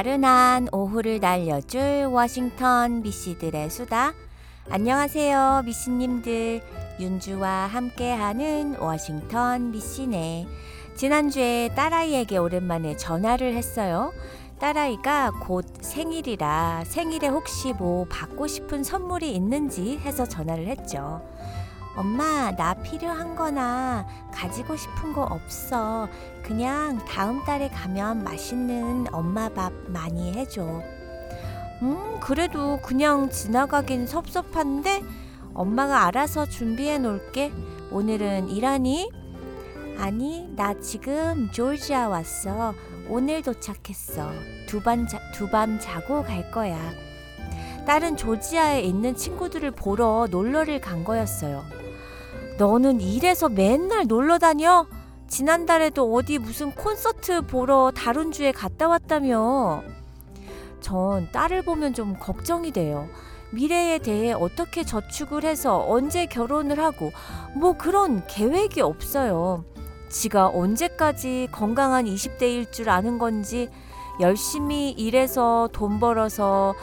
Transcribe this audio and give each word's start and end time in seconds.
나른한 0.00 0.68
오후를 0.72 1.20
날려줄 1.20 2.08
워싱턴 2.10 3.02
미씨들의 3.02 3.68
수다. 3.68 4.14
안녕하세요, 4.70 5.64
미씨님들. 5.66 6.62
윤주와 6.98 7.66
함께하는 7.66 8.78
워싱턴 8.78 9.72
미씨네. 9.72 10.46
지난주에 10.96 11.68
딸아이에게 11.76 12.38
오랜만에 12.38 12.96
전화를 12.96 13.54
했어요. 13.54 14.14
딸아이가 14.58 15.32
곧 15.42 15.66
생일이라 15.82 16.84
생일에 16.86 17.28
혹시 17.28 17.74
뭐 17.74 18.06
받고 18.08 18.46
싶은 18.46 18.82
선물이 18.82 19.34
있는지 19.34 19.98
해서 19.98 20.24
전화를 20.24 20.66
했죠. 20.68 21.20
엄마, 22.00 22.50
나 22.56 22.72
필요한 22.72 23.36
거나 23.36 24.06
가지고 24.32 24.74
싶은 24.74 25.12
거 25.12 25.22
없어. 25.22 26.08
그냥 26.42 26.96
다음 27.04 27.44
달에 27.44 27.68
가면 27.68 28.24
맛있는 28.24 29.04
엄마 29.12 29.50
밥 29.50 29.70
많이 29.86 30.32
해줘. 30.32 30.62
음, 31.82 32.18
그래도 32.20 32.80
그냥 32.80 33.28
지나가긴 33.28 34.06
섭섭한데 34.06 35.02
엄마가 35.52 36.06
알아서 36.06 36.46
준비해 36.46 36.96
놓을게. 36.96 37.52
오늘은 37.90 38.48
일하니? 38.48 39.10
아니, 39.98 40.48
나 40.56 40.72
지금 40.80 41.50
조지아 41.52 42.08
왔어. 42.08 42.72
오늘 43.10 43.42
도착했어. 43.42 44.30
두밤 44.66 45.06
두밤 45.34 45.78
자고 45.78 46.22
갈 46.22 46.50
거야. 46.50 46.78
딸은 47.86 48.16
조지아에 48.16 48.80
있는 48.80 49.14
친구들을 49.14 49.72
보러 49.72 50.28
놀러를 50.30 50.80
간 50.80 51.04
거였어요. 51.04 51.78
너는 52.60 53.00
일해서 53.00 53.48
맨날 53.48 54.06
놀러 54.06 54.38
다녀? 54.38 54.86
지난달에도 55.28 56.12
어디 56.12 56.38
무슨 56.38 56.70
콘서트 56.72 57.40
보러 57.40 57.90
다른 57.90 58.32
주에 58.32 58.52
갔다 58.52 58.86
왔다며. 58.86 59.82
전 60.82 61.32
딸을 61.32 61.62
보면 61.62 61.94
좀 61.94 62.18
걱정이 62.20 62.70
돼요. 62.70 63.08
미래에 63.52 63.98
대해 64.00 64.32
어떻게 64.32 64.84
저축을 64.84 65.44
해서 65.44 65.86
언제 65.88 66.26
결혼을 66.26 66.78
하고 66.80 67.12
뭐 67.56 67.78
그런 67.78 68.26
계획이 68.26 68.82
없어요. 68.82 69.64
지가 70.10 70.48
언제까지 70.48 71.48
건강한 71.52 72.04
20대일 72.04 72.70
줄 72.70 72.90
아는 72.90 73.16
건지 73.16 73.70
열심히 74.20 74.90
일해서 74.90 75.68
돈 75.72 75.98
벌어서 75.98 76.74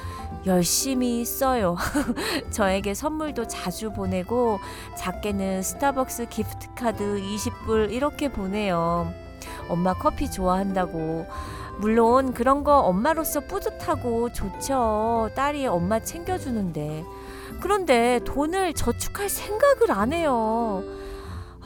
열심히 0.45 1.23
써요. 1.23 1.75
저에게 2.52 2.93
선물도 2.93 3.47
자주 3.47 3.91
보내고 3.91 4.59
작게는 4.97 5.61
스타벅스 5.61 6.27
기프트 6.30 6.73
카드 6.75 7.03
20불 7.03 7.91
이렇게 7.91 8.31
보내요. 8.31 9.11
엄마 9.69 9.93
커피 9.93 10.30
좋아한다고. 10.31 11.27
물론 11.80 12.33
그런 12.33 12.63
거 12.63 12.80
엄마로서 12.80 13.41
뿌듯하고 13.41 14.31
좋죠. 14.31 15.30
딸이 15.35 15.67
엄마 15.67 15.99
챙겨주는데. 15.99 17.05
그런데 17.61 18.19
돈을 18.25 18.73
저축할 18.73 19.30
생각을 19.30 19.91
안 19.91 20.13
해요. 20.13 20.83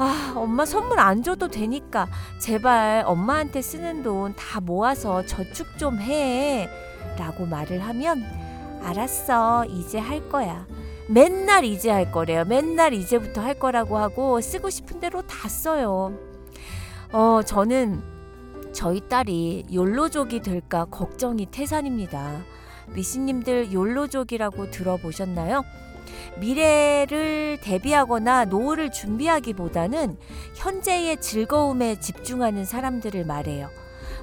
아, 0.03 0.33
엄마 0.35 0.65
선물 0.65 0.99
안 0.99 1.21
줘도 1.21 1.47
되니까 1.47 2.07
제발 2.39 3.03
엄마한테 3.05 3.61
쓰는 3.61 4.01
돈 4.01 4.33
다 4.35 4.59
모아서 4.59 5.23
저축 5.27 5.77
좀 5.77 5.99
해. 6.01 6.67
라고 7.19 7.45
말을 7.45 7.81
하면 7.81 8.23
알았어. 8.83 9.65
이제 9.65 9.99
할 9.99 10.27
거야. 10.27 10.65
맨날 11.07 11.65
이제 11.65 11.91
할 11.91 12.11
거래요. 12.11 12.45
맨날 12.45 12.93
이제부터 12.93 13.41
할 13.41 13.53
거라고 13.59 13.97
하고 13.99 14.41
쓰고 14.41 14.71
싶은 14.71 14.99
대로 14.99 15.21
다 15.21 15.47
써요. 15.47 16.17
어, 17.11 17.41
저는 17.45 18.01
저희 18.73 19.01
딸이 19.07 19.65
욜로족이 19.71 20.39
될까 20.41 20.85
걱정이 20.85 21.45
태산입니다. 21.51 22.41
미씨님들 22.95 23.71
욜로족이라고 23.71 24.71
들어보셨나요? 24.71 25.63
미래를 26.37 27.59
대비하거나 27.61 28.45
노후를 28.45 28.91
준비하기보다는 28.91 30.17
현재의 30.55 31.19
즐거움에 31.19 31.99
집중하는 31.99 32.65
사람들을 32.65 33.25
말해요. 33.25 33.69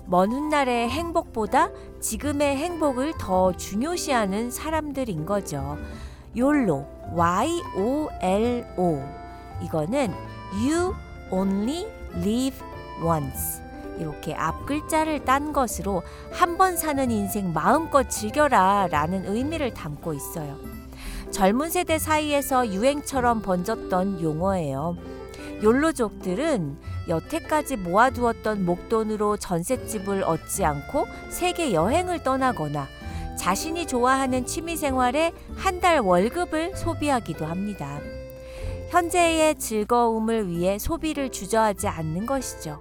먼 0.06 0.32
훗날의 0.32 0.88
행복보다 0.88 1.70
지금의 2.00 2.56
행복을 2.56 3.14
더 3.18 3.52
중요시하는 3.52 4.50
사람들인 4.50 5.26
거죠. 5.26 5.76
YOLO, 6.36 6.86
Y-O-L-O. 7.14 9.02
이거는 9.62 10.12
You 10.54 10.94
Only 11.30 11.86
Live 12.16 12.58
Once. 13.04 13.62
이렇게 13.98 14.32
앞 14.34 14.64
글자를 14.64 15.24
딴 15.24 15.52
것으로 15.52 16.02
한 16.32 16.56
번 16.56 16.76
사는 16.76 17.10
인생 17.10 17.52
마음껏 17.52 18.08
즐겨라 18.08 18.88
라는 18.90 19.26
의미를 19.26 19.74
담고 19.74 20.14
있어요. 20.14 20.56
젊은 21.30 21.70
세대 21.70 21.98
사이에서 21.98 22.68
유행처럼 22.68 23.42
번졌던 23.42 24.22
용어예요. 24.22 24.96
욜로족들은 25.62 26.76
여태까지 27.08 27.76
모아두었던 27.76 28.64
목돈으로 28.64 29.36
전셋집을 29.36 30.22
얻지 30.22 30.64
않고 30.64 31.06
세계 31.30 31.72
여행을 31.72 32.22
떠나거나 32.22 32.86
자신이 33.36 33.86
좋아하는 33.86 34.46
취미 34.46 34.76
생활에 34.76 35.32
한 35.56 35.80
달 35.80 36.00
월급을 36.00 36.74
소비하기도 36.76 37.46
합니다. 37.46 38.00
현재의 38.90 39.54
즐거움을 39.56 40.48
위해 40.48 40.78
소비를 40.78 41.30
주저하지 41.30 41.86
않는 41.88 42.26
것이죠. 42.26 42.80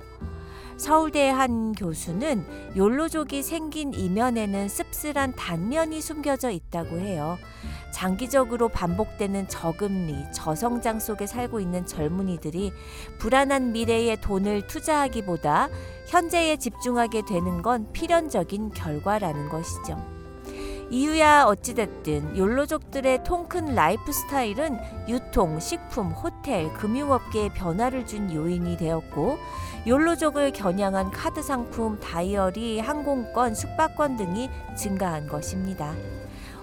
서울대의 0.77 1.33
한 1.33 1.73
교수는 1.73 2.45
욜로족이 2.75 3.43
생긴 3.43 3.93
이면에는 3.93 4.67
씁쓸한 4.69 5.35
단면이 5.35 6.01
숨겨져 6.01 6.49
있다고 6.51 6.99
해요. 6.99 7.37
장기적으로 7.97 8.69
반복되는 8.69 9.47
저금리, 9.47 10.31
저성장 10.31 10.99
속에 10.99 11.25
살고 11.25 11.59
있는 11.59 11.83
젊은이들이 11.87 12.71
불안한 13.17 13.71
미래에 13.71 14.17
돈을 14.17 14.67
투자하기보다 14.67 15.67
현재에 16.05 16.57
집중하게 16.57 17.23
되는 17.27 17.63
건 17.63 17.91
필연적인 17.93 18.69
결과라는 18.69 19.49
것이죠. 19.49 19.99
이유야 20.91 21.45
어찌됐든 21.45 22.37
욜로족들의 22.37 23.23
통큰 23.23 23.73
라이프 23.73 24.11
스타일은 24.11 24.77
유통, 25.09 25.59
식품, 25.59 26.11
호텔, 26.11 26.71
금융업계에 26.73 27.49
변화를 27.49 28.05
준 28.05 28.31
요인이 28.31 28.77
되었고 28.77 29.39
욜로족을 29.87 30.51
겨냥한 30.51 31.09
카드 31.09 31.41
상품, 31.41 31.99
다이어리, 31.99 32.79
항공권, 32.79 33.55
숙박권 33.55 34.17
등이 34.17 34.51
증가한 34.77 35.27
것입니다. 35.27 35.95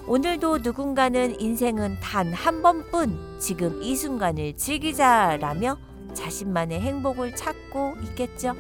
오늘도 0.07 0.59
누군가는 0.59 1.41
인생은 1.41 1.99
단 2.01 2.33
한 2.35 2.63
번뿐 2.63 3.39
지금 3.39 3.83
이 3.83 3.97
순간을 3.97 4.57
즐기자라며 4.57 5.79
자신만의 6.13 6.81
행복을 6.81 7.35
찾고 7.35 7.95
있겠죠. 8.05 8.55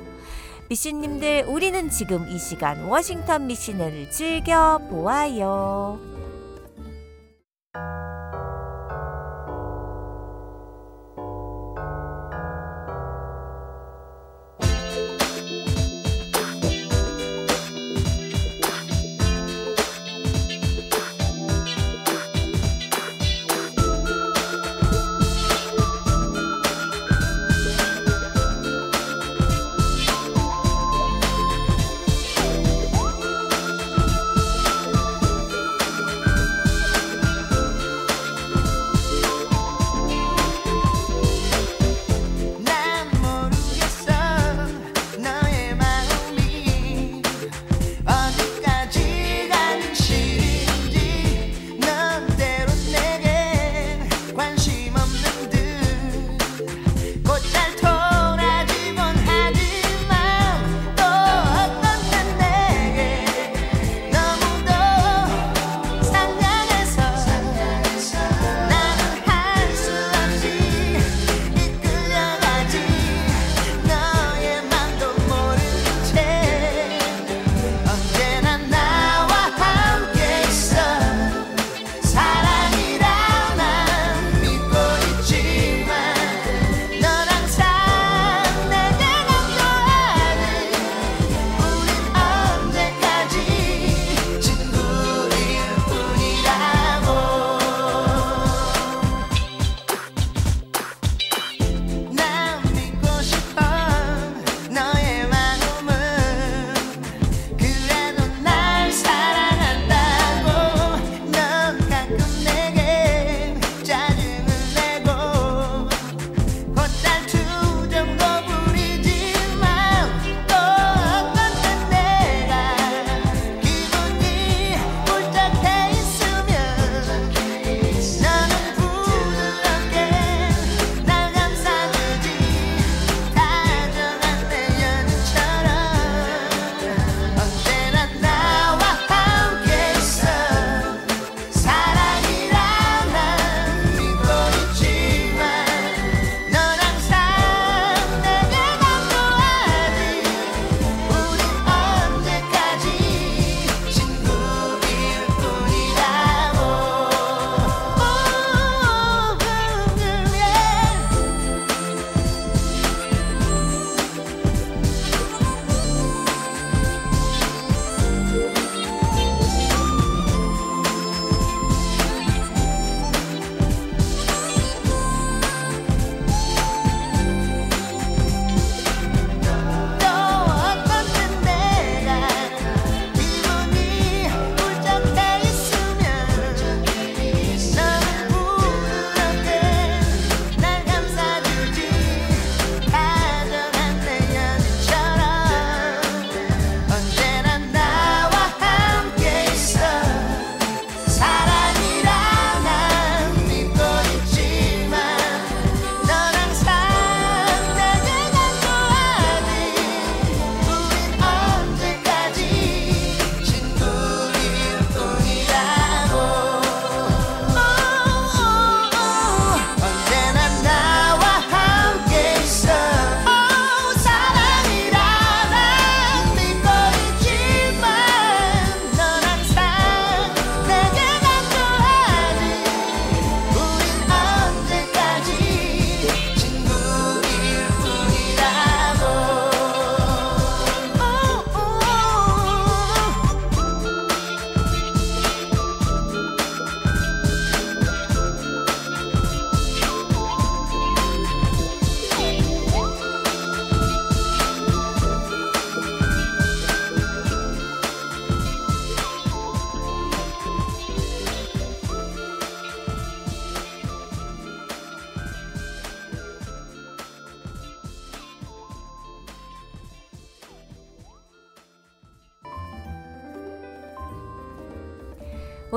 미신님들 0.71 1.44
우리는 1.49 1.91
지금 1.91 2.27
이 2.28 2.38
시간 2.38 2.87
워싱턴 2.87 3.47
미신을 3.47 4.10
즐겨 4.10 4.78
보아요. 4.88 5.99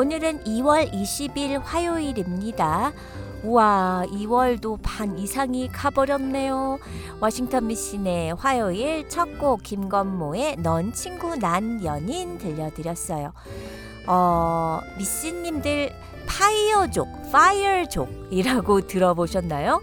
오늘은 0.08 0.46
2월 0.46 0.90
20일 0.94 1.60
화요일입니다. 1.62 2.94
우와, 3.44 4.06
2월도 4.10 4.80
반 4.82 5.20
이상이 5.20 5.68
가버렸네요. 5.68 6.80
워싱턴 7.20 7.68
미씨의 7.68 8.36
화요일 8.36 9.10
첫 9.10 9.38
곡 9.38 9.64
김건모의 9.64 10.60
넌 10.60 10.94
친구 10.94 11.36
난 11.36 11.84
연인 11.84 12.38
들려드렸어요. 12.38 13.34
어, 14.08 14.80
미씨님들 14.98 15.92
파이어족, 16.26 17.10
파이어족이라고 17.34 18.88
들어보셨나요? 18.88 19.82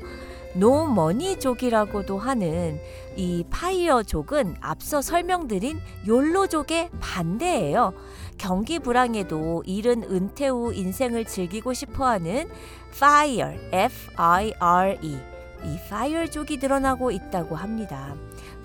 no 0.55 0.74
money족이라고도 0.74 2.19
하는 2.19 2.81
이 3.17 3.45
파이어족은 3.51 4.57
앞서 4.61 5.03
설명드린 5.03 5.81
욜로족의 6.07 6.91
반대예요. 7.01 7.93
경기 8.39 8.79
불황에도 8.79 9.63
이른 9.67 10.03
은퇴 10.03 10.49
후 10.49 10.73
인생을 10.75 11.25
즐기고 11.25 11.73
싶어하는 11.73 12.49
fire, 12.95 13.59
F-I-R-E 13.73 15.19
이 15.65 15.79
fire족이 15.87 16.59
드러나고 16.59 17.11
있다고 17.11 17.57
합니다. 17.57 18.15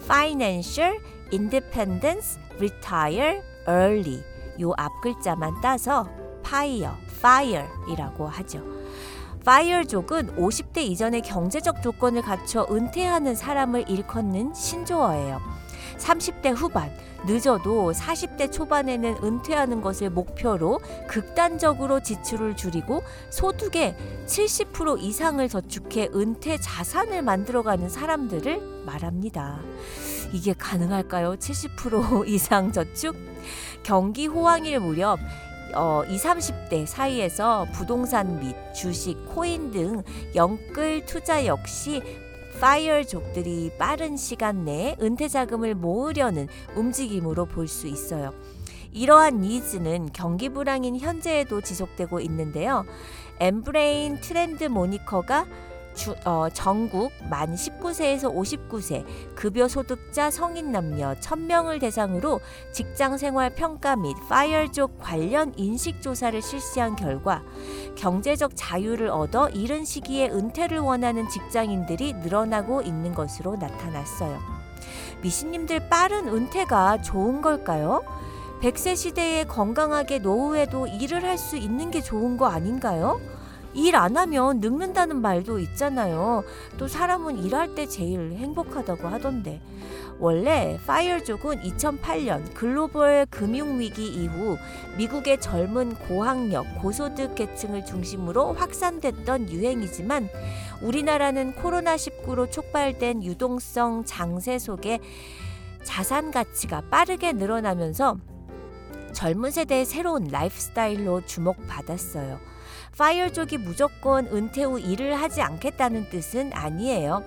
financial 0.03 0.99
independence, 1.31 2.39
retire 2.57 3.41
early 3.67 4.23
요 4.59 4.73
앞 4.77 5.01
글자만 5.01 5.61
따서 5.61 6.09
fire, 6.45 6.91
fire이라고 7.17 8.27
하죠. 8.27 8.79
파이어족은 9.45 10.35
50대 10.35 10.79
이전의 10.79 11.21
경제적 11.21 11.81
조건을 11.81 12.21
갖춰 12.21 12.67
은퇴하는 12.69 13.35
사람을 13.35 13.89
일컫는 13.89 14.53
신조어예요. 14.53 15.39
30대 15.97 16.53
후반, 16.53 16.91
늦어도 17.25 17.91
40대 17.91 18.51
초반에는 18.51 19.17
은퇴하는 19.23 19.81
것을 19.81 20.09
목표로 20.09 20.79
극단적으로 21.07 22.01
지출을 22.01 22.55
줄이고 22.55 23.03
소득의 23.29 23.95
70% 24.25 25.01
이상을 25.01 25.47
저축해 25.47 26.09
은퇴 26.13 26.57
자산을 26.57 27.21
만들어가는 27.21 27.89
사람들을 27.89 28.83
말합니다. 28.85 29.59
이게 30.31 30.53
가능할까요? 30.53 31.35
70% 31.35 32.27
이상 32.29 32.71
저축? 32.71 33.15
경기 33.83 34.27
호황일 34.27 34.79
무렵 34.79 35.19
어, 35.75 36.03
20, 36.07 36.25
30대 36.25 36.85
사이에서 36.85 37.67
부동산 37.73 38.39
및 38.39 38.55
주식, 38.73 39.15
코인 39.27 39.71
등 39.71 40.03
영끌 40.35 41.05
투자 41.05 41.45
역시 41.45 42.01
파이어족들이 42.59 43.71
빠른 43.77 44.17
시간 44.17 44.65
내에 44.65 44.97
은퇴 45.01 45.27
자금을 45.27 45.75
모으려는 45.75 46.47
움직임으로 46.75 47.45
볼 47.45 47.67
수 47.67 47.87
있어요. 47.87 48.33
이러한 48.91 49.41
needs는 49.41 50.09
경기 50.13 50.49
불황인 50.49 50.97
현재에도 50.97 51.61
지속되고 51.61 52.19
있는데요. 52.21 52.85
엠브레인 53.39 54.19
트렌드 54.19 54.63
모니터가 54.65 55.45
주, 55.93 56.15
어, 56.25 56.47
전국 56.53 57.11
만 57.29 57.53
19세에서 57.55 58.33
59세 58.33 59.05
급여 59.35 59.67
소득자 59.67 60.31
성인 60.31 60.71
남녀 60.71 61.13
1000명을 61.15 61.81
대상으로 61.81 62.39
직장 62.71 63.17
생활 63.17 63.53
평가 63.53 63.95
및 63.95 64.15
파이어족 64.29 64.99
관련 64.99 65.53
인식 65.57 66.01
조사를 66.01 66.41
실시한 66.41 66.95
결과 66.95 67.43
경제적 67.95 68.51
자유를 68.55 69.09
얻어 69.09 69.49
이른 69.49 69.83
시기에 69.83 70.29
은퇴를 70.29 70.79
원하는 70.79 71.27
직장인들이 71.27 72.13
늘어나고 72.13 72.81
있는 72.81 73.13
것으로 73.13 73.57
나타났어요. 73.57 74.39
미신님들 75.21 75.89
빠른 75.89 76.29
은퇴가 76.29 77.01
좋은 77.01 77.41
걸까요? 77.41 78.03
100세 78.61 78.95
시대에 78.95 79.43
건강하게 79.45 80.19
노후에도 80.19 80.87
일을 80.87 81.23
할 81.23 81.37
수 81.37 81.57
있는 81.57 81.91
게 81.91 82.01
좋은 82.01 82.37
거 82.37 82.47
아닌가요? 82.47 83.19
일 83.73 83.95
안 83.95 84.17
하면 84.17 84.59
늙는다는 84.59 85.21
말도 85.21 85.59
있잖아요. 85.59 86.43
또 86.77 86.87
사람은 86.87 87.43
일할 87.43 87.75
때 87.75 87.87
제일 87.87 88.33
행복하다고 88.33 89.07
하던데. 89.07 89.61
원래 90.19 90.77
파이어족은 90.85 91.61
2008년 91.61 92.53
글로벌 92.53 93.25
금융위기 93.29 94.05
이후 94.05 94.57
미국의 94.97 95.39
젊은 95.39 95.95
고학력, 95.95 96.81
고소득 96.81 97.35
계층을 97.35 97.85
중심으로 97.85 98.53
확산됐던 98.53 99.49
유행이지만 99.49 100.27
우리나라는 100.81 101.55
코로나19로 101.55 102.51
촉발된 102.51 103.23
유동성 103.23 104.03
장세 104.05 104.59
속에 104.59 104.99
자산 105.83 106.31
가치가 106.31 106.81
빠르게 106.89 107.31
늘어나면서 107.31 108.17
젊은 109.13 109.51
세대의 109.51 109.85
새로운 109.85 110.25
라이프스타일로 110.25 111.25
주목받았어요. 111.25 112.48
파이어족이 112.99 113.59
무조건 113.59 114.27
은퇴 114.27 114.63
후 114.63 114.77
일을 114.77 115.15
하지 115.15 115.41
않겠다는 115.41 116.09
뜻은 116.09 116.51
아니에요. 116.53 117.23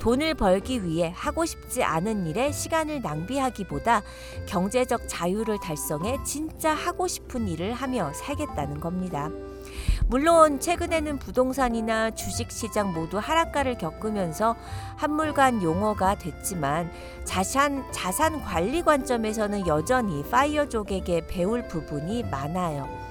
돈을 0.00 0.34
벌기 0.34 0.84
위해 0.84 1.12
하고 1.14 1.44
싶지 1.44 1.84
않은 1.84 2.26
일에 2.26 2.50
시간을 2.50 3.02
낭비하기보다 3.02 4.02
경제적 4.46 5.02
자유를 5.06 5.60
달성해 5.60 6.18
진짜 6.24 6.74
하고 6.74 7.06
싶은 7.06 7.46
일을 7.46 7.72
하며 7.72 8.12
살겠다는 8.12 8.80
겁니다. 8.80 9.30
물론 10.08 10.58
최근에는 10.58 11.20
부동산이나 11.20 12.10
주식 12.10 12.50
시장 12.50 12.92
모두 12.92 13.18
하락가를 13.18 13.78
겪으면서 13.78 14.56
한물간 14.96 15.62
용어가 15.62 16.16
됐지만 16.16 16.90
자산, 17.24 17.84
자산 17.92 18.42
관리 18.42 18.82
관점에서는 18.82 19.68
여전히 19.68 20.24
파이어족에게 20.28 21.28
배울 21.28 21.68
부분이 21.68 22.24
많아요. 22.24 23.01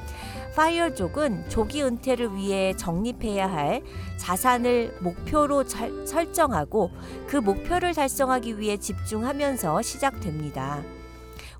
파이어족은 0.55 1.49
조기 1.49 1.83
은퇴를 1.83 2.35
위해 2.35 2.73
적립해야 2.75 3.51
할 3.51 3.81
자산을 4.17 4.97
목표로 5.01 5.63
잘, 5.65 6.05
설정하고 6.05 6.91
그 7.27 7.37
목표를 7.37 7.93
달성하기 7.93 8.59
위해 8.59 8.77
집중하면서 8.77 9.81
시작됩니다. 9.81 10.81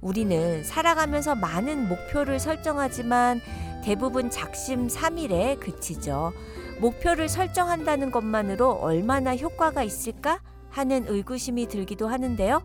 우리는 0.01 0.63
살아가면서 0.63 1.35
많은 1.35 1.87
목표를 1.87 2.39
설정하지만 2.39 3.39
대부분 3.83 4.29
작심 4.29 4.89
삼일에 4.89 5.55
그치죠. 5.55 6.33
목표를 6.79 7.29
설정한다는 7.29 8.11
것만으로 8.11 8.71
얼마나 8.71 9.35
효과가 9.35 9.83
있을까 9.83 10.39
하는 10.69 11.05
의구심이 11.07 11.67
들기도 11.67 12.07
하는데요. 12.07 12.61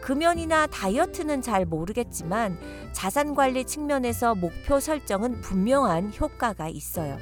금연이나 0.00 0.66
다이어트는 0.68 1.42
잘 1.42 1.64
모르겠지만 1.64 2.58
자산 2.92 3.34
관리 3.34 3.64
측면에서 3.64 4.34
목표 4.34 4.80
설정은 4.80 5.40
분명한 5.40 6.12
효과가 6.18 6.68
있어요. 6.68 7.18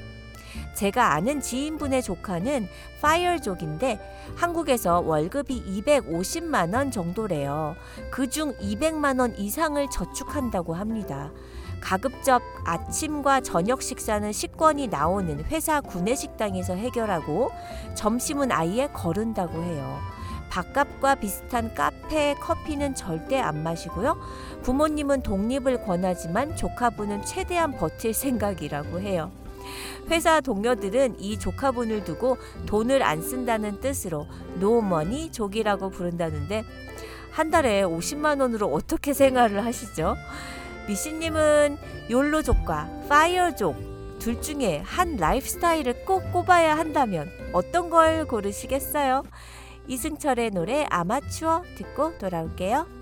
제가 0.74 1.14
아는 1.14 1.40
지인분의 1.40 2.02
조카는 2.02 2.68
파이어족인데 3.00 3.98
한국에서 4.36 5.00
월급이 5.00 5.62
250만 5.64 6.74
원 6.74 6.90
정도래요. 6.90 7.76
그중 8.10 8.54
200만 8.58 9.20
원 9.20 9.36
이상을 9.36 9.86
저축한다고 9.90 10.74
합니다. 10.74 11.30
가급적 11.80 12.42
아침과 12.64 13.40
저녁 13.42 13.82
식사는 13.82 14.32
식권이 14.32 14.88
나오는 14.88 15.44
회사 15.44 15.80
구내식당에서 15.80 16.74
해결하고 16.74 17.50
점심은 17.94 18.50
아예 18.50 18.88
거른다고 18.88 19.62
해요. 19.62 20.15
밥값과 20.50 21.16
비슷한 21.16 21.74
카페 21.74 22.34
커피는 22.34 22.94
절대 22.94 23.38
안 23.38 23.62
마시고요. 23.62 24.16
부모님은 24.62 25.22
독립을 25.22 25.84
권하지만 25.84 26.56
조카분은 26.56 27.24
최대한 27.24 27.76
버틸 27.76 28.14
생각이라고 28.14 29.00
해요. 29.00 29.30
회사 30.10 30.40
동료들은 30.40 31.18
이 31.18 31.38
조카분을 31.38 32.04
두고 32.04 32.38
돈을 32.66 33.02
안 33.02 33.22
쓴다는 33.22 33.80
뜻으로 33.80 34.26
no 34.60 34.81
money 34.81 35.32
족이라고 35.32 35.90
부른다는데 35.90 36.64
한 37.32 37.50
달에 37.50 37.82
50만 37.82 38.40
원으로 38.40 38.72
어떻게 38.72 39.12
생활을 39.12 39.64
하시죠? 39.64 40.16
미씨님은 40.88 41.78
욜로족과 42.08 43.06
파이어족 43.08 44.18
둘 44.20 44.40
중에 44.40 44.82
한 44.84 45.16
라이프 45.16 45.46
스타일을 45.46 46.04
꼭 46.04 46.32
꼽아야 46.32 46.76
한다면 46.76 47.30
어떤 47.52 47.90
걸 47.90 48.26
고르시겠어요? 48.26 49.22
이승철의 49.88 50.50
노래 50.50 50.86
아마추어 50.90 51.62
듣고 51.76 52.18
돌아올게요. 52.18 52.95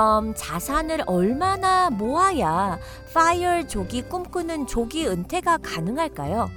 그럼 0.00 0.32
자산을 0.34 1.02
얼마나 1.04 1.90
모아야 1.90 2.78
파이어 3.12 3.66
족이 3.66 4.04
꿈꾸는 4.08 4.66
조기 4.66 5.06
은퇴가 5.06 5.58
가능할까요? 5.58 6.50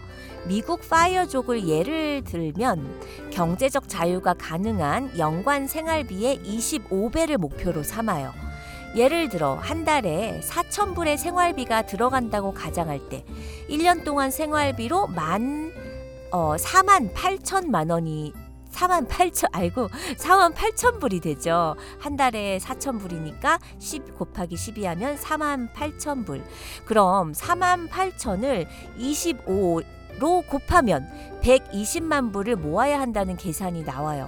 미국 0.48 0.88
파이어족을 0.88 1.68
예를 1.68 2.24
들면 2.24 3.02
경제적 3.32 3.90
자유가 3.90 4.34
가능한 4.34 5.20
연간 5.20 5.68
생활비의 5.68 6.40
25배를 6.46 7.36
목표로 7.36 7.84
삼아요. 7.84 8.32
예를 8.96 9.28
들어 9.28 9.56
한 9.56 9.84
달에 9.84 10.40
4,000불의 10.42 11.18
생활비가 11.18 11.82
들어간다고 11.82 12.54
가정할 12.54 13.10
때 13.10 13.26
1년 13.70 14.06
동안 14.06 14.32
생활비로 14.32 15.08
만 15.08 15.74
어, 16.32 16.56
4만 16.56 17.14
8천만 17.14 17.92
원이 17.92 18.32
4만 18.74 19.08
8천 19.08 19.50
아이고 19.52 19.88
4만 20.18 20.54
8천 20.54 21.00
불이 21.00 21.20
되죠. 21.22 21.76
한 22.00 22.16
달에 22.18 22.58
4천 22.58 23.00
불이니까 23.00 23.60
10 23.80 24.18
곱하기 24.18 24.58
12 24.58 24.86
하면 24.86 25.16
4만 25.16 25.72
8천 25.74 26.26
불. 26.26 26.44
그럼 26.86 27.32
4만 27.32 27.90
8천을 27.90 28.68
25로 29.00 30.48
곱하면 30.48 31.08
120만 31.42 32.34
불을 32.34 32.56
모아야 32.58 33.00
한다는 33.00 33.38
계산이 33.38 33.84
나와요. 33.84 34.28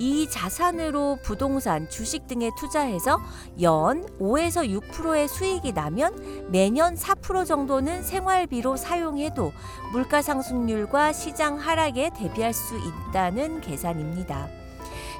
이 0.00 0.26
자산으로 0.30 1.18
부동산, 1.22 1.86
주식 1.90 2.26
등에 2.26 2.50
투자해서 2.58 3.20
연 3.60 4.06
5에서 4.18 4.66
6%의 4.80 5.28
수익이 5.28 5.72
나면 5.72 6.50
매년 6.50 6.94
4% 6.94 7.44
정도는 7.44 8.02
생활비로 8.02 8.78
사용해도 8.78 9.52
물가 9.92 10.22
상승률과 10.22 11.12
시장 11.12 11.58
하락에 11.58 12.12
대비할 12.16 12.54
수 12.54 12.78
있다는 12.78 13.60
계산입니다. 13.60 14.48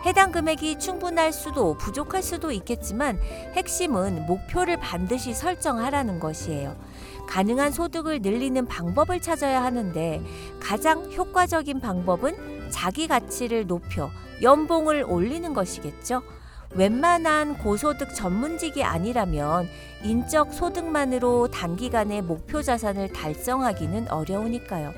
해당 0.07 0.33
금액이 0.33 0.79
충분할 0.79 1.31
수도 1.35 1.77
부족할 1.77 2.23
수도 2.23 2.51
있겠지만 2.51 3.19
핵심은 3.53 4.25
목표를 4.25 4.79
반드시 4.79 5.35
설정하라는 5.35 6.19
것이에요. 6.21 6.75
가능한 7.29 7.73
소득을 7.73 8.23
늘리는 8.23 8.65
방법을 8.65 9.21
찾아야 9.21 9.63
하는데 9.63 10.23
가장 10.59 11.13
효과적인 11.13 11.81
방법은 11.81 12.71
자기 12.71 13.07
가치를 13.07 13.67
높여 13.67 14.11
연봉을 14.43 15.05
올리는 15.07 15.53
것이겠죠. 15.53 16.23
웬만한 16.75 17.59
고소득 17.59 18.15
전문직이 18.15 18.85
아니라면 18.85 19.69
인적 20.05 20.53
소득만으로 20.53 21.49
단기간에 21.49 22.21
목표 22.23 22.63
자산을 22.63 23.13
달성하기는 23.13 24.09
어려우니까요. 24.11 24.93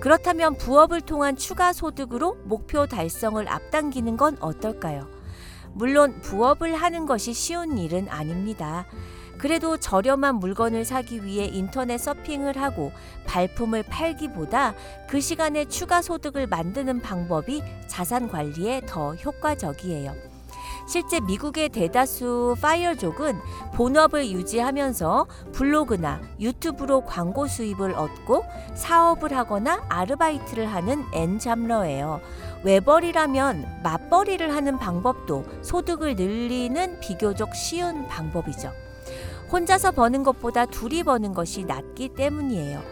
그렇다면 0.00 0.56
부업을 0.56 1.02
통한 1.02 1.36
추가 1.36 1.72
소득으로 1.72 2.38
목표 2.44 2.86
달성을 2.86 3.46
앞당기는 3.46 4.16
건 4.16 4.36
어떨까요? 4.40 5.06
물론 5.74 6.20
부업을 6.22 6.74
하는 6.74 7.04
것이 7.04 7.34
쉬운 7.34 7.76
일은 7.76 8.08
아닙니다. 8.08 8.86
그래도 9.38 9.76
저렴한 9.76 10.36
물건을 10.36 10.84
사기 10.84 11.24
위해 11.24 11.46
인터넷 11.46 11.98
서핑을 11.98 12.56
하고 12.56 12.92
발품을 13.26 13.84
팔기보다 13.84 14.74
그 15.08 15.20
시간에 15.20 15.66
추가 15.66 16.02
소득을 16.02 16.46
만드는 16.46 17.00
방법이 17.00 17.62
자산 17.86 18.28
관리에 18.28 18.82
더 18.86 19.14
효과적이에요. 19.14 20.14
실제 20.88 21.18
미국의 21.18 21.70
대다수 21.70 22.54
파이어족은 22.62 23.40
본업을 23.74 24.30
유지하면서 24.30 25.26
블로그나 25.52 26.20
유튜브로 26.38 27.04
광고 27.04 27.48
수입을 27.48 27.94
얻고 27.94 28.44
사업을 28.74 29.36
하거나 29.36 29.84
아르바이트를 29.88 30.66
하는 30.66 31.04
엔잡러예요. 31.12 32.20
외벌이라면 32.62 33.80
맞벌이를 33.82 34.54
하는 34.54 34.78
방법도 34.78 35.44
소득을 35.62 36.14
늘리는 36.14 37.00
비교적 37.00 37.54
쉬운 37.56 38.06
방법이죠. 38.06 38.85
혼자서 39.50 39.92
버는 39.92 40.22
것보다 40.22 40.66
둘이 40.66 41.02
버는 41.02 41.34
것이 41.34 41.64
낫기 41.64 42.10
때문이에요. 42.10 42.82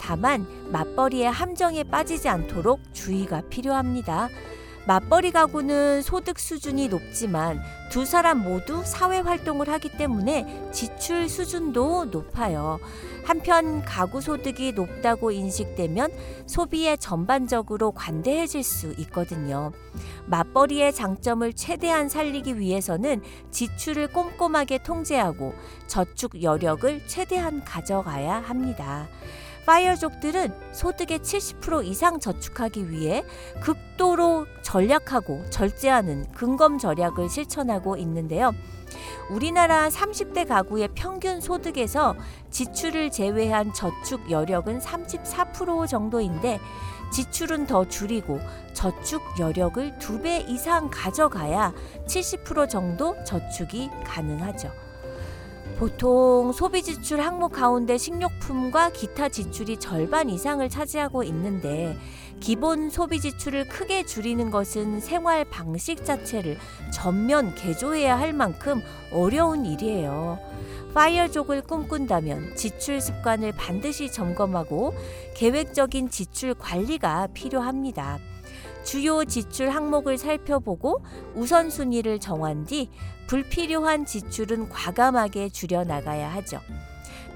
다만 0.00 0.46
맞벌이의 0.72 1.30
함정에 1.30 1.84
빠지지 1.84 2.28
않도록 2.28 2.80
주의가 2.92 3.42
필요합니다. 3.50 4.28
맞벌이 4.86 5.30
가구는 5.30 6.02
소득 6.02 6.38
수준이 6.38 6.88
높지만 6.88 7.60
두 7.90 8.04
사람 8.04 8.42
모두 8.42 8.82
사회 8.84 9.18
활동을 9.18 9.68
하기 9.68 9.96
때문에 9.96 10.70
지출 10.72 11.28
수준도 11.28 12.06
높아요. 12.06 12.78
한편 13.24 13.82
가구 13.82 14.20
소득이 14.20 14.72
높다고 14.72 15.30
인식되면 15.30 16.10
소비에 16.46 16.96
전반적으로 16.96 17.92
관대해질 17.92 18.62
수 18.62 18.94
있거든요. 18.98 19.72
맞벌이의 20.26 20.92
장점을 20.94 21.52
최대한 21.52 22.08
살리기 22.08 22.58
위해서는 22.58 23.22
지출을 23.50 24.08
꼼꼼하게 24.08 24.82
통제하고 24.82 25.54
저축 25.86 26.42
여력을 26.42 27.06
최대한 27.06 27.64
가져가야 27.64 28.36
합니다. 28.36 29.08
파이어족들은 29.66 30.72
소득의 30.72 31.20
70% 31.20 31.84
이상 31.84 32.18
저축하기 32.18 32.90
위해 32.90 33.24
극도로 33.60 34.46
전략하고 34.62 35.44
절제하는 35.50 36.30
근검 36.32 36.78
절약을 36.78 37.28
실천하고 37.28 37.96
있는데요. 37.98 38.52
우리나라 39.30 39.88
30대 39.88 40.48
가구의 40.48 40.88
평균 40.94 41.40
소득에서 41.40 42.16
지출을 42.50 43.10
제외한 43.10 43.72
저축 43.72 44.30
여력은 44.30 44.80
34% 44.80 45.86
정도인데 45.86 46.58
지출은 47.12 47.66
더 47.66 47.88
줄이고 47.88 48.40
저축 48.72 49.22
여력을 49.38 49.98
두 49.98 50.20
배 50.20 50.44
이상 50.48 50.90
가져가야 50.90 51.72
70% 52.06 52.68
정도 52.68 53.16
저축이 53.24 53.90
가능하죠. 54.04 54.70
보통 55.78 56.52
소비 56.52 56.82
지출 56.82 57.20
항목 57.20 57.52
가운데 57.52 57.96
식료품과 57.96 58.90
기타 58.90 59.28
지출이 59.28 59.78
절반 59.78 60.28
이상을 60.28 60.68
차지하고 60.68 61.22
있는데 61.24 61.96
기본 62.40 62.90
소비 62.90 63.20
지출을 63.20 63.68
크게 63.68 64.04
줄이는 64.04 64.50
것은 64.50 65.00
생활 65.00 65.44
방식 65.44 66.04
자체를 66.04 66.58
전면 66.92 67.54
개조해야 67.54 68.18
할 68.18 68.32
만큼 68.32 68.82
어려운 69.12 69.66
일이에요. 69.66 70.38
파이어족을 70.94 71.62
꿈꾼다면 71.62 72.56
지출 72.56 73.00
습관을 73.00 73.52
반드시 73.52 74.10
점검하고 74.10 74.94
계획적인 75.34 76.10
지출 76.10 76.54
관리가 76.54 77.28
필요합니다. 77.32 78.18
주요 78.82 79.24
지출 79.24 79.70
항목을 79.70 80.16
살펴보고 80.18 81.02
우선순위를 81.34 82.18
정한 82.18 82.64
뒤 82.64 82.88
불필요한 83.30 84.06
지출은 84.06 84.70
과감하게 84.70 85.50
줄여나가야 85.50 86.34
하죠. 86.34 86.58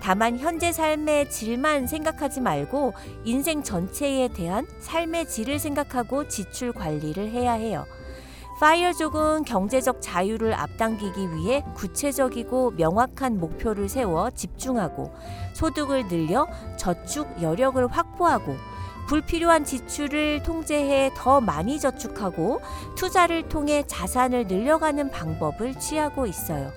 다만 0.00 0.40
현재 0.40 0.72
삶의 0.72 1.30
질만 1.30 1.86
생각하지 1.86 2.40
말고 2.40 2.94
인생 3.22 3.62
전체에 3.62 4.26
대한 4.26 4.66
삶의 4.80 5.28
질을 5.28 5.60
생각하고 5.60 6.26
지출 6.26 6.72
관리를 6.72 7.30
해야 7.30 7.52
해요. 7.52 7.86
파이어족은 8.58 9.44
경제적 9.44 9.98
자유를 10.00 10.54
앞당기기 10.54 11.32
위해 11.36 11.62
구체적이고 11.76 12.72
명확한 12.72 13.38
목표를 13.38 13.88
세워 13.88 14.32
집중하고 14.32 15.14
소득을 15.52 16.08
늘려 16.08 16.48
저축 16.76 17.40
여력을 17.40 17.86
확보하고 17.86 18.56
불필요한 19.06 19.64
지출을 19.64 20.42
통제해 20.42 21.10
더 21.16 21.40
많이 21.40 21.78
저축하고 21.78 22.60
투자를 22.96 23.48
통해 23.48 23.84
자산을 23.86 24.46
늘려가는 24.46 25.10
방법을 25.10 25.78
취하고 25.78 26.26
있어요. 26.26 26.72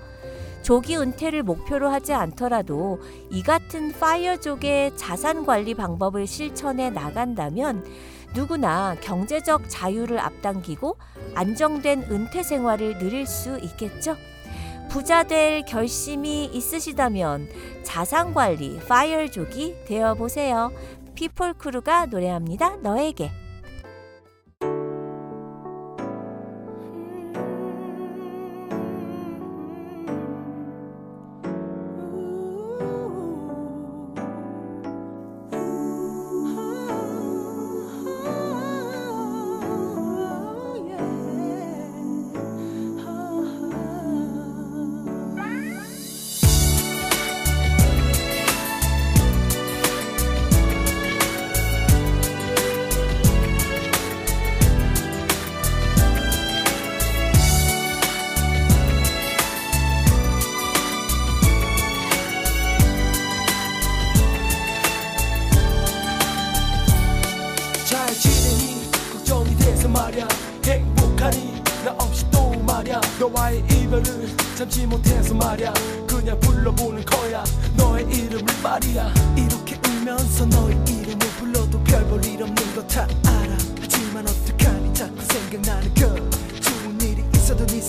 조기 0.62 0.98
은퇴를 0.98 1.44
목표로 1.44 1.88
하지 1.90 2.14
않더라도 2.14 3.00
이 3.30 3.42
같은 3.42 3.94
파이어족의 3.94 4.98
자산 4.98 5.46
관리 5.46 5.74
방법을 5.74 6.28
실천해 6.28 6.90
나간다면 6.90 7.86
누구나 8.34 8.98
경제적 9.00 9.70
자유를 9.70 10.20
앞당기고 10.20 10.98
안정된 11.36 12.08
은퇴 12.12 12.44
생활을 12.44 12.98
누릴 12.98 13.26
수 13.26 13.58
있겠죠. 13.60 14.18
부자 14.90 15.24
될 15.24 15.64
결심이 15.64 16.46
있으시다면 16.46 17.48
자산 17.84 18.34
관리 18.34 18.80
파이어족이 18.80 19.86
되어 19.86 20.16
보세요. 20.16 20.72
피플 21.18 21.56
크루가 21.56 22.06
노래합니다. 22.06 22.76
너에게. 22.78 23.32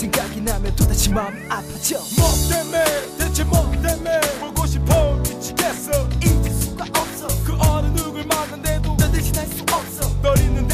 생각이 0.09 0.41
나면 0.41 0.75
또다시 0.75 1.11
마음이 1.11 1.39
아파져. 1.49 1.99
뭐 2.17 2.29
때문에? 2.49 2.85
대체 3.19 3.45
뭐 3.45 3.71
때문에? 3.83 4.21
보고 4.41 4.67
싶어 4.67 5.17
미치겠어. 5.17 6.09
잊을 6.25 6.51
수가 6.51 6.85
없어. 6.85 7.27
그 7.45 7.53
어느 7.59 7.87
누굴 7.89 8.25
만난데도 8.25 8.97
너 8.97 9.11
대신할 9.11 9.47
수 9.47 9.63
없어. 9.71 10.23
널 10.23 10.39
잊는 10.39 10.68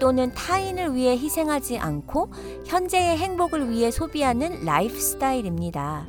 또는 0.00 0.32
타인을 0.34 0.96
위해 0.96 1.16
희생하지 1.16 1.78
않고 1.78 2.32
현재의 2.66 3.18
행복을 3.18 3.70
위해 3.70 3.90
소비하는 3.90 4.64
라이프 4.64 4.98
스타일입니다. 4.98 6.06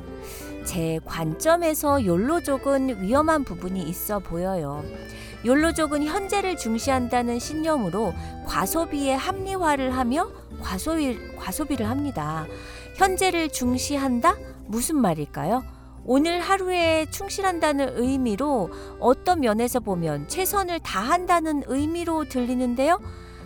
제 0.64 0.98
관점에서 1.04 2.04
욜로족은 2.04 3.02
위험한 3.02 3.44
부분이 3.44 3.82
있어 3.82 4.18
보여요. 4.18 4.82
욜로족은 5.44 6.04
현재를 6.04 6.56
중시한다는 6.56 7.38
신념으로 7.38 8.14
과소비에 8.46 9.12
합리화를 9.14 9.94
하며 9.96 10.30
과소비, 10.62 11.36
과소비를 11.36 11.88
합니다. 11.88 12.46
현재를 12.94 13.50
중시한다? 13.50 14.36
무슨 14.66 14.96
말일까요? 15.00 15.64
오늘 16.04 16.40
하루에 16.40 17.06
충실한다는 17.10 17.98
의미로 17.98 18.70
어떤 19.00 19.40
면에서 19.40 19.80
보면 19.80 20.28
최선을 20.28 20.80
다한다는 20.80 21.64
의미로 21.66 22.24
들리는데요. 22.24 22.98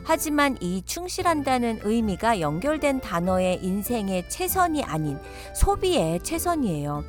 하지만 0.07 0.57
이 0.61 0.83
충실한다는 0.87 1.81
의미가 1.83 2.39
연결된 2.39 3.01
단어의 3.01 3.59
인생의 3.65 4.29
최선이 4.29 4.85
아닌 4.85 5.19
소비의 5.53 6.23
최선이에요. 6.23 7.03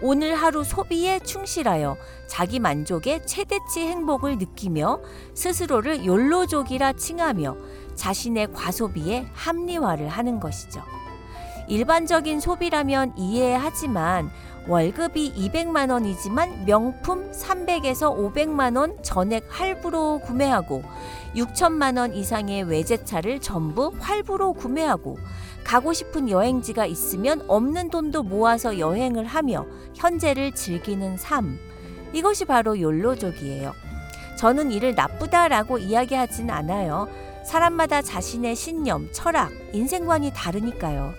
오늘 0.00 0.36
하루 0.36 0.62
소비에 0.62 1.18
충실하여 1.18 1.96
자기 2.28 2.60
만족의 2.60 3.26
최대치 3.26 3.80
행복을 3.80 4.38
느끼며 4.38 5.00
스스로를 5.34 6.06
욜로족이라 6.06 6.92
칭하며 6.92 7.56
자신의 7.96 8.52
과소비에 8.52 9.26
합리화를 9.32 10.06
하는 10.06 10.38
것이죠. 10.38 10.84
일반적인 11.66 12.38
소비라면 12.38 13.18
이해하지만 13.18 14.30
월급이 14.68 15.32
200만 15.34 15.92
원이지만 15.92 16.64
명품 16.64 17.30
300에서 17.30 18.16
500만 18.16 18.76
원 18.76 19.00
전액 19.00 19.46
할부로 19.48 20.18
구매하고 20.18 20.82
6천만 21.36 21.98
원 21.98 22.12
이상의 22.12 22.64
외제차를 22.64 23.40
전부 23.40 23.92
할부로 24.00 24.52
구매하고 24.54 25.18
가고 25.62 25.92
싶은 25.92 26.28
여행지가 26.28 26.86
있으면 26.86 27.44
없는 27.46 27.90
돈도 27.90 28.24
모아서 28.24 28.78
여행을 28.80 29.24
하며 29.24 29.66
현재를 29.94 30.52
즐기는 30.52 31.16
삶. 31.16 31.58
이것이 32.12 32.44
바로 32.44 32.80
욜로족이에요. 32.80 33.72
저는 34.36 34.72
이를 34.72 34.94
나쁘다라고 34.94 35.78
이야기하진 35.78 36.50
않아요. 36.50 37.08
사람마다 37.44 38.02
자신의 38.02 38.56
신념, 38.56 39.08
철학, 39.12 39.52
인생관이 39.72 40.32
다르니까요. 40.34 41.12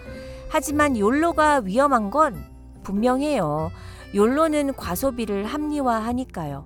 하지만 0.50 0.98
욜로가 0.98 1.62
위험한 1.64 2.10
건 2.10 2.57
분명해요. 2.88 3.72
욜로는 4.16 4.74
과소비를 4.76 5.46
합리화하니까요. 5.46 6.66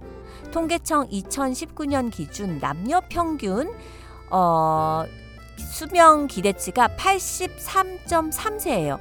통계청 0.52 1.10
2019년 1.10 2.12
기준 2.12 2.60
남녀 2.60 3.02
평균 3.10 3.74
어, 4.30 5.04
수명 5.58 6.28
기대치가 6.28 6.90
83.3세예요. 6.90 9.00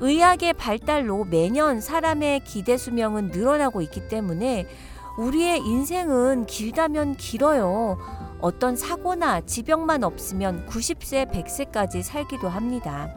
의학의 0.00 0.54
발달로 0.54 1.24
매년 1.24 1.80
사람의 1.80 2.40
기대 2.40 2.76
수명은 2.76 3.28
늘어나고 3.28 3.80
있기 3.82 4.08
때문에 4.08 4.66
우리의 5.18 5.60
인생은 5.60 6.46
길다면 6.46 7.14
길어요. 7.16 7.98
어떤 8.40 8.74
사고나 8.74 9.42
지병만 9.42 10.02
없으면 10.02 10.66
90세, 10.66 11.30
100세까지 11.30 12.02
살기도 12.02 12.48
합니다. 12.48 13.14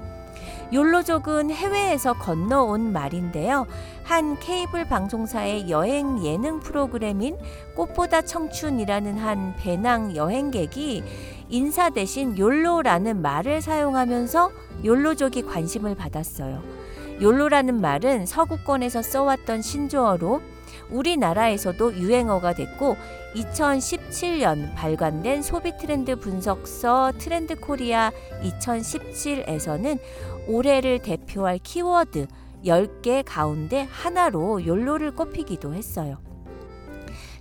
욜로족은 0.74 1.52
해외에서 1.52 2.14
건너온 2.14 2.92
말인데요. 2.92 3.68
한 4.04 4.40
케이블 4.40 4.86
방송사의 4.86 5.70
여행 5.70 6.26
예능 6.26 6.60
프로그램인 6.60 7.38
꽃보다 7.76 8.24
청춘이라는 8.24 9.18
한 9.18 9.56
배낭 9.56 10.16
여행객이 10.16 11.04
인사 11.50 11.92
대신 11.92 12.38
욜로라는 12.38 13.22
말을 13.22 13.62
사용하면서 13.62 14.52
욜로족이 14.84 15.44
관심을 15.44 15.94
받았어요. 15.94 16.64
욜로라는 17.22 17.80
말은 17.80 18.26
서구권에서 18.26 19.04
써왔던 19.04 19.62
신조어로 19.62 20.42
우리나라에서도 20.90 21.94
유행어가 21.96 22.54
됐고 22.54 22.98
2017년 23.36 24.74
발간된 24.76 25.42
소비 25.42 25.76
트렌드 25.78 26.16
분석서 26.16 27.14
트렌드 27.18 27.56
코리아 27.56 28.12
2017에서는 28.44 30.00
올해를 30.48 31.00
대표할 31.00 31.60
키워드 31.60 32.28
10개 32.66 33.24
가운데 33.26 33.88
하나로 33.92 34.66
욜로를 34.66 35.16
꼽히기도 35.16 35.74
했어요. 35.74 36.18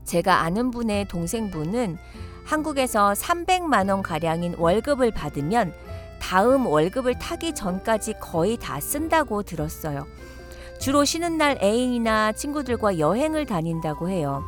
제가 0.05 0.43
아는 0.43 0.71
분의 0.71 1.09
동생분은 1.09 1.97
한국에서 2.45 3.13
300만 3.13 3.89
원 3.89 4.03
가량인 4.03 4.57
월급을 4.59 5.13
받으면 5.13 5.73
다음 6.21 6.67
월급을 6.67 7.19
타기 7.19 7.55
전까지 7.55 8.15
거의 8.21 8.57
다 8.57 8.81
쓴다고 8.81 9.43
들었어요. 9.43 10.07
주로 10.79 11.05
쉬는 11.05 11.39
날 11.39 11.59
애인이나 11.63 12.33
친구들과 12.33 12.99
여행을 12.99 13.47
다닌다고 13.47 14.09
해요. 14.09 14.45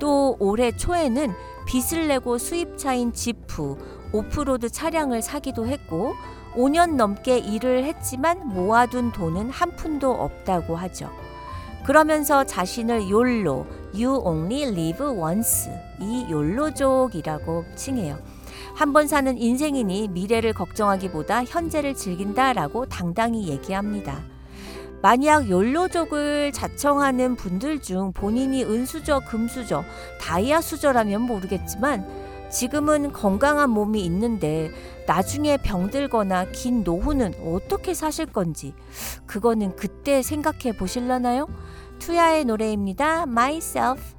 또 0.00 0.36
올해 0.40 0.72
초에는 0.72 1.32
빚을 1.66 2.08
내고 2.08 2.38
수입차인 2.38 3.12
지프, 3.12 3.76
오프로드 4.12 4.70
차량을 4.70 5.22
사기도 5.22 5.66
했고 5.66 6.14
5년 6.58 6.96
넘게 6.96 7.38
일을 7.38 7.84
했지만 7.84 8.48
모아둔 8.48 9.12
돈은 9.12 9.50
한 9.50 9.76
푼도 9.76 10.10
없다고 10.10 10.74
하죠. 10.74 11.08
그러면서 11.86 12.42
자신을 12.42 13.08
욜로, 13.08 13.64
You 13.94 14.20
Only 14.24 14.64
Live 14.64 15.06
Once, 15.06 15.70
이 16.00 16.26
욜로족이라고 16.28 17.64
칭해요. 17.76 18.18
한 18.74 18.92
번 18.92 19.06
사는 19.06 19.38
인생이니 19.38 20.08
미래를 20.08 20.52
걱정하기보다 20.52 21.44
현재를 21.44 21.94
즐긴다라고 21.94 22.86
당당히 22.86 23.48
얘기합니다. 23.48 24.18
만약 25.00 25.48
욜로족을 25.48 26.50
자청하는 26.52 27.36
분들 27.36 27.80
중 27.82 28.12
본인이 28.12 28.64
은수저, 28.64 29.20
금수저, 29.20 29.84
다이아 30.20 30.60
수저라면 30.60 31.22
모르겠지만 31.22 32.04
지금은 32.50 33.12
건강한 33.12 33.70
몸이 33.70 34.04
있는데 34.04 34.70
나중에 35.06 35.56
병들거나 35.58 36.46
긴 36.52 36.82
노후는 36.82 37.34
어떻게 37.44 37.94
사실 37.94 38.26
건지 38.26 38.74
그거는 39.26 39.76
그때 39.76 40.22
생각해 40.22 40.76
보실라나요? 40.76 41.46
투야의 41.98 42.44
노래입니다. 42.44 43.22
Myself. 43.22 44.17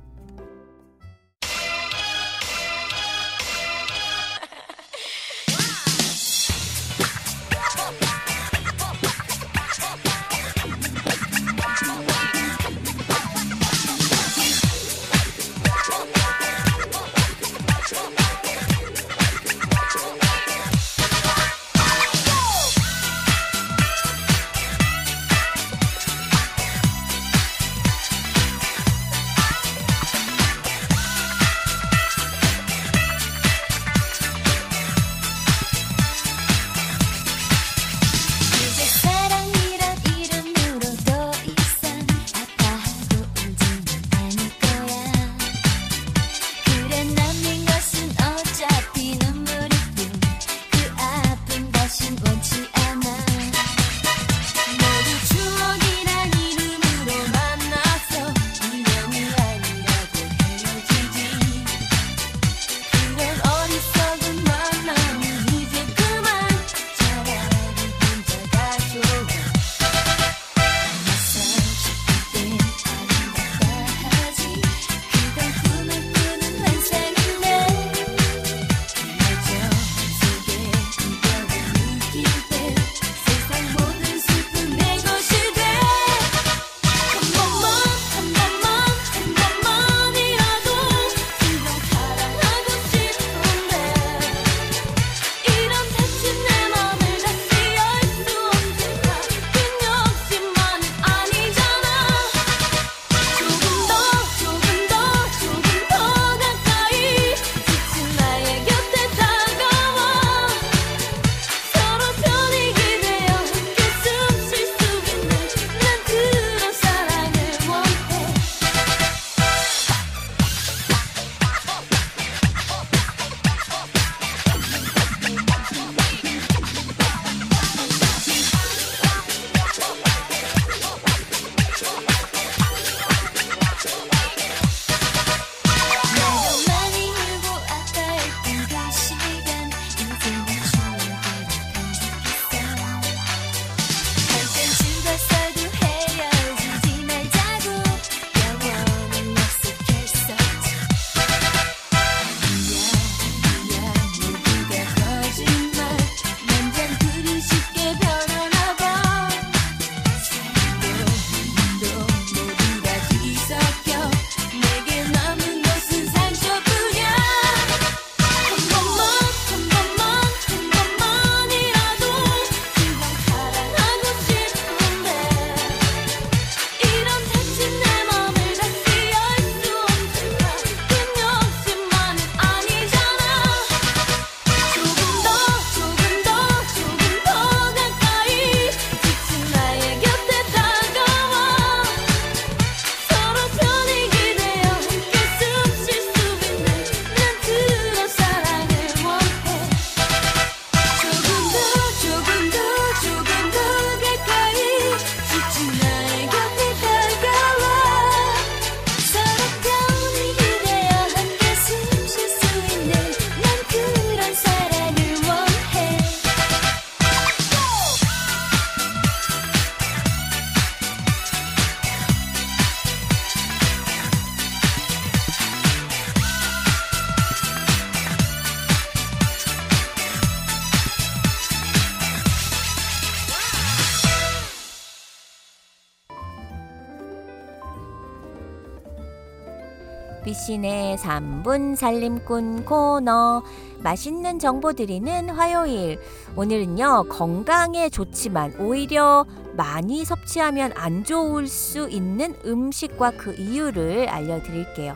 3분 241.40 241.76
살림꾼 241.76 242.66
코너. 242.66 243.44
맛있는 243.82 244.40
정보 244.40 244.74
드리는 244.74 245.30
화요일. 245.30 246.00
오늘은요 246.36 247.06
건강에 247.10 247.90
좋지만 247.90 248.56
오히려 248.60 249.26
많이 249.54 250.04
섭취하면 250.06 250.74
안 250.76 251.04
좋을 251.04 251.48
수 251.48 251.90
있는 251.90 252.36
음식과 252.46 253.12
그 253.12 253.36
이유를 253.36 254.10
알려드릴게요. 254.10 254.96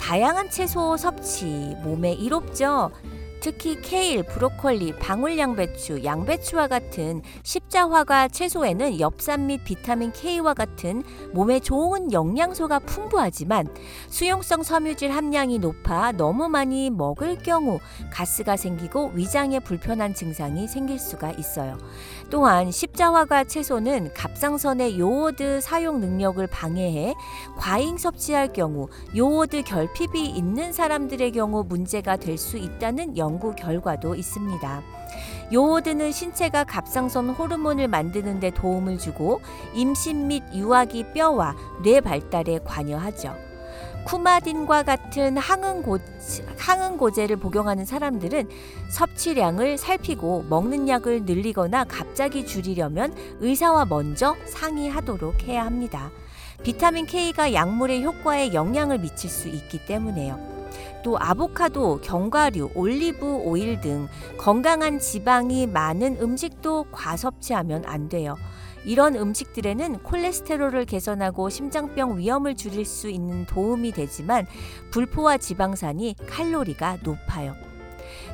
다양한 0.00 0.50
채소 0.50 0.96
섭취 0.96 1.74
몸에 1.82 2.12
이롭죠 2.12 2.90
특히 3.40 3.80
케일, 3.80 4.22
브로콜리, 4.22 4.96
방울양배추, 4.96 6.04
양배추와 6.04 6.68
같은 6.68 7.20
십자화과 7.42 8.28
채소에는 8.28 8.98
엽산 9.00 9.46
및 9.46 9.62
비타민 9.64 10.10
K와 10.12 10.54
같은 10.54 11.02
몸에 11.32 11.60
좋은 11.60 12.10
영양소가 12.12 12.78
풍부하지만 12.80 13.68
수용성 14.08 14.62
섬유질 14.62 15.10
함량이 15.10 15.58
높아 15.58 16.12
너무 16.12 16.48
많이 16.48 16.88
먹을 16.88 17.36
경우 17.36 17.78
가스가 18.10 18.56
생기고 18.56 19.12
위장에 19.14 19.60
불편한 19.60 20.14
증상이 20.14 20.66
생길 20.66 20.98
수가 20.98 21.32
있어요. 21.32 21.76
또한 22.30 22.70
십자화과 22.70 23.44
채소는 23.44 24.14
갑상선의 24.14 24.98
요오드 24.98 25.60
사용 25.60 26.00
능력을 26.00 26.44
방해해 26.46 27.14
과잉 27.56 27.98
섭취할 27.98 28.52
경우 28.52 28.88
요오드 29.16 29.62
결핍이 29.62 30.30
있는 30.30 30.72
사람들의 30.72 31.32
경우 31.32 31.62
문제가 31.62 32.16
될 32.16 32.38
수 32.38 32.56
있다는 32.56 33.18
연구 33.28 33.54
결과도 33.54 34.14
있습니다. 34.14 34.82
요오드는 35.52 36.12
신체가 36.12 36.64
갑상선 36.64 37.28
호르몬을 37.28 37.86
만드는 37.86 38.40
데 38.40 38.50
도움을 38.50 38.98
주고 38.98 39.42
임신 39.74 40.28
및 40.28 40.42
유아기 40.54 41.12
뼈와 41.12 41.54
뇌 41.82 42.00
발달에 42.00 42.60
관여하죠. 42.64 43.36
쿠마딘과 44.06 44.84
같은 44.84 45.36
항응고, 45.36 45.98
항응고제를 46.56 47.36
복용하는 47.36 47.84
사람들은 47.84 48.48
섭취량을 48.88 49.76
살피고 49.76 50.46
먹는 50.48 50.88
약을 50.88 51.24
늘리거나 51.24 51.84
갑자기 51.84 52.46
줄이려면 52.46 53.14
의사와 53.40 53.84
먼저 53.84 54.34
상의하도록 54.46 55.42
해야 55.42 55.66
합니다. 55.66 56.10
비타민 56.62 57.04
K가 57.04 57.52
약물의 57.52 58.02
효과에 58.02 58.54
영향을 58.54 58.98
미칠 58.98 59.28
수 59.28 59.48
있기 59.48 59.84
때문에요. 59.84 60.57
또 61.02 61.18
아보카도, 61.18 62.00
견과류, 62.02 62.70
올리브 62.74 63.42
오일 63.44 63.80
등 63.80 64.08
건강한 64.38 64.98
지방이 64.98 65.66
많은 65.66 66.18
음식도 66.20 66.86
과섭취하면 66.90 67.84
안 67.86 68.08
돼요. 68.08 68.36
이런 68.84 69.16
음식들에는 69.16 69.98
콜레스테롤을 70.02 70.86
개선하고 70.86 71.50
심장병 71.50 72.18
위험을 72.18 72.56
줄일 72.56 72.84
수 72.84 73.10
있는 73.10 73.44
도움이 73.46 73.92
되지만 73.92 74.46
불포화 74.90 75.36
지방산이 75.38 76.14
칼로리가 76.26 76.98
높아요. 77.02 77.67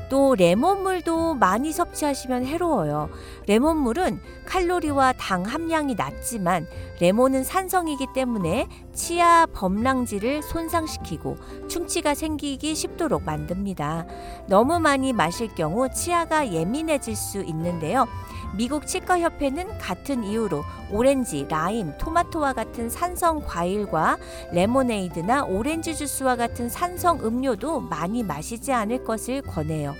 또 0.08 0.34
레몬물도 0.34 1.34
많이 1.34 1.72
섭취하시면 1.72 2.46
해로워요. 2.46 3.08
레몬물은 3.46 4.20
칼로리와 4.46 5.14
당 5.14 5.44
함량이 5.44 5.94
낮지만 5.94 6.66
레몬은 7.00 7.44
산성이기 7.44 8.08
때문에 8.14 8.68
치아 8.92 9.46
범랑지를 9.46 10.42
손상시키고 10.42 11.36
충치가 11.68 12.14
생기기 12.14 12.74
쉽도록 12.74 13.24
만듭니다. 13.24 14.06
너무 14.46 14.78
많이 14.78 15.12
마실 15.12 15.48
경우 15.54 15.88
치아가 15.90 16.52
예민해질 16.52 17.16
수 17.16 17.42
있는데요. 17.42 18.06
미국 18.56 18.86
치과협회는 18.86 19.78
같은 19.78 20.22
이유로 20.22 20.64
오렌지, 20.90 21.44
라임, 21.48 21.92
토마토와 21.98 22.52
같은 22.52 22.88
산성 22.88 23.42
과일과 23.44 24.16
레모네이드나 24.52 25.44
오렌지 25.44 25.96
주스와 25.96 26.36
같은 26.36 26.68
산성 26.68 27.24
음료도 27.24 27.80
많이 27.80 28.22
마시지 28.22 28.72
않을 28.72 29.02
것을 29.02 29.42
권해요. 29.42 29.94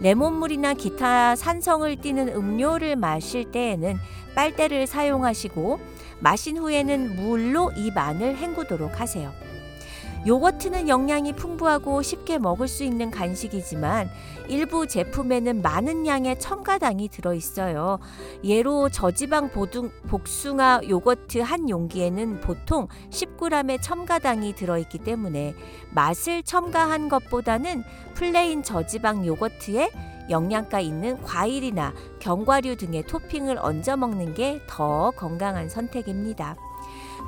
레몬물이나 0.00 0.72
기타 0.74 1.36
산성을 1.36 1.94
띠는 1.96 2.28
음료를 2.30 2.96
마실 2.96 3.50
때에는 3.50 3.98
빨대를 4.34 4.86
사용하시고 4.86 5.78
마신 6.20 6.56
후에는 6.56 7.16
물로 7.16 7.70
입 7.76 7.98
안을 7.98 8.36
헹구도록 8.38 8.98
하세요. 8.98 9.30
요거트는 10.26 10.88
영양이 10.88 11.32
풍부하고 11.32 12.02
쉽게 12.02 12.38
먹을 12.38 12.68
수 12.68 12.84
있는 12.84 13.10
간식이지만 13.10 14.10
일부 14.50 14.86
제품에는 14.88 15.62
많은 15.62 16.06
양의 16.08 16.40
첨가당이 16.40 17.08
들어 17.08 17.34
있어요. 17.34 18.00
예로 18.42 18.88
저지방 18.88 19.50
보둥, 19.50 19.90
복숭아 20.08 20.80
요거트 20.88 21.38
한 21.38 21.70
용기에는 21.70 22.40
보통 22.40 22.88
10g의 23.10 23.80
첨가당이 23.80 24.56
들어 24.56 24.76
있기 24.78 24.98
때문에 24.98 25.54
맛을 25.94 26.42
첨가한 26.42 27.08
것보다는 27.08 27.84
plain 28.14 28.64
저지방 28.64 29.24
요거트에 29.24 29.90
영양가 30.30 30.80
있는 30.80 31.22
과일이나 31.22 31.94
견과류 32.18 32.76
등의 32.76 33.04
토핑을 33.04 33.56
얹어 33.58 33.96
먹는 33.96 34.34
게 34.34 34.60
더 34.68 35.10
건강한 35.12 35.68
선택입니다. 35.68 36.56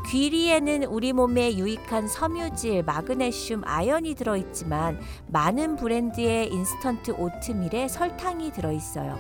귀리에는 0.06 0.84
우리 0.84 1.12
몸에 1.12 1.56
유익한 1.56 2.08
섬유질, 2.08 2.82
마그네슘, 2.82 3.62
아연이 3.64 4.14
들어있지만 4.14 5.00
많은 5.28 5.76
브랜드의 5.76 6.52
인스턴트 6.52 7.12
오트밀에 7.12 7.88
설탕이 7.88 8.52
들어있어요. 8.52 9.18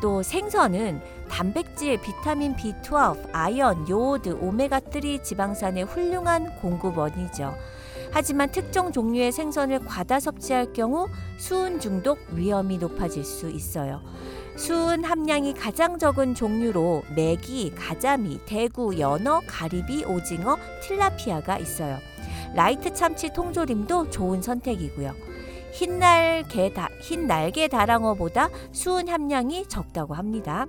또 0.00 0.22
생선은 0.22 1.00
단백질, 1.28 2.00
비타민 2.00 2.54
B12, 2.56 3.30
아연, 3.32 3.88
요오드, 3.88 4.40
오메가3 4.40 5.22
지방산의 5.22 5.84
훌륭한 5.84 6.56
공급원이죠. 6.56 7.54
하지만 8.10 8.50
특정 8.50 8.92
종류의 8.92 9.32
생선을 9.32 9.80
과다 9.86 10.20
섭취할 10.20 10.72
경우 10.72 11.08
수은 11.38 11.80
중독 11.80 12.18
위험이 12.32 12.78
높아질 12.78 13.24
수 13.24 13.48
있어요. 13.48 14.02
수은 14.56 15.04
함량이 15.04 15.54
가장 15.54 15.98
적은 15.98 16.34
종류로 16.34 17.02
메기, 17.16 17.74
가자미, 17.74 18.40
대구, 18.44 18.98
연어, 18.98 19.40
가리비, 19.46 20.04
오징어, 20.04 20.56
틸라피아가 20.82 21.58
있어요. 21.58 21.98
light 22.54 22.92
참치 22.92 23.32
통조림도 23.32 24.10
좋은 24.10 24.42
선택이고요. 24.42 25.14
흰날개, 25.72 26.72
다, 26.74 26.88
흰 27.00 27.26
날개 27.26 27.66
다랑어보다 27.66 28.50
수은 28.72 29.08
함량이 29.08 29.66
적다고 29.68 30.14
합니다. 30.14 30.66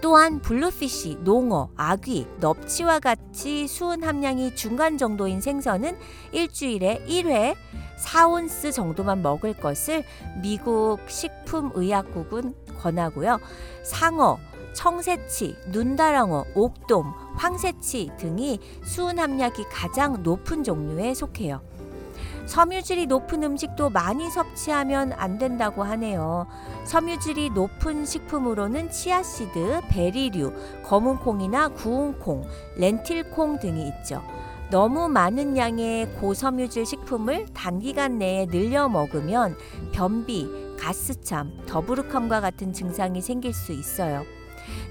또한 0.00 0.40
bluefish, 0.40 1.18
농어, 1.20 1.70
아귀, 1.76 2.26
넙치와 2.40 3.00
같이 3.00 3.66
수은 3.66 4.02
함량이 4.02 4.54
중간 4.54 4.98
정도인 4.98 5.40
생선은 5.40 5.96
일주일에 6.32 7.04
1회 7.08 7.54
4온스 7.98 8.72
정도만 8.72 9.22
먹을 9.22 9.54
것을 9.54 10.04
미국 10.42 10.98
식품의약국은 11.06 12.54
권하고요. 12.80 13.38
상어, 13.82 14.38
청새치, 14.74 15.56
눈다랑어, 15.68 16.44
옥돔, 16.54 17.06
황새치 17.36 18.10
등이 18.18 18.60
수은 18.84 19.18
함량이 19.18 19.64
가장 19.70 20.22
높은 20.22 20.64
종류에 20.64 21.14
속해요. 21.14 21.62
섬유질이 22.46 23.06
높은 23.06 23.42
음식도 23.42 23.90
많이 23.90 24.30
섭취하면 24.30 25.12
안 25.14 25.38
된다고 25.38 25.82
하네요. 25.82 26.46
섬유질이 26.84 27.50
높은 27.50 28.04
식품으로는 28.04 28.90
치아씨드, 28.90 29.82
베리류, 29.88 30.52
검은콩이나 30.84 31.68
구운콩, 31.68 32.44
렌틸콩 32.76 33.58
등이 33.58 33.88
있죠. 33.88 34.22
너무 34.70 35.08
많은 35.08 35.56
양의 35.56 36.14
고섬유질 36.20 36.84
식품을 36.84 37.46
단기간 37.54 38.18
내에 38.18 38.46
늘려 38.46 38.88
먹으면 38.88 39.56
변비, 39.92 40.48
가스참, 40.78 41.52
더부룩함과 41.66 42.40
같은 42.40 42.72
증상이 42.72 43.20
생길 43.20 43.54
수 43.54 43.72
있어요. 43.72 44.24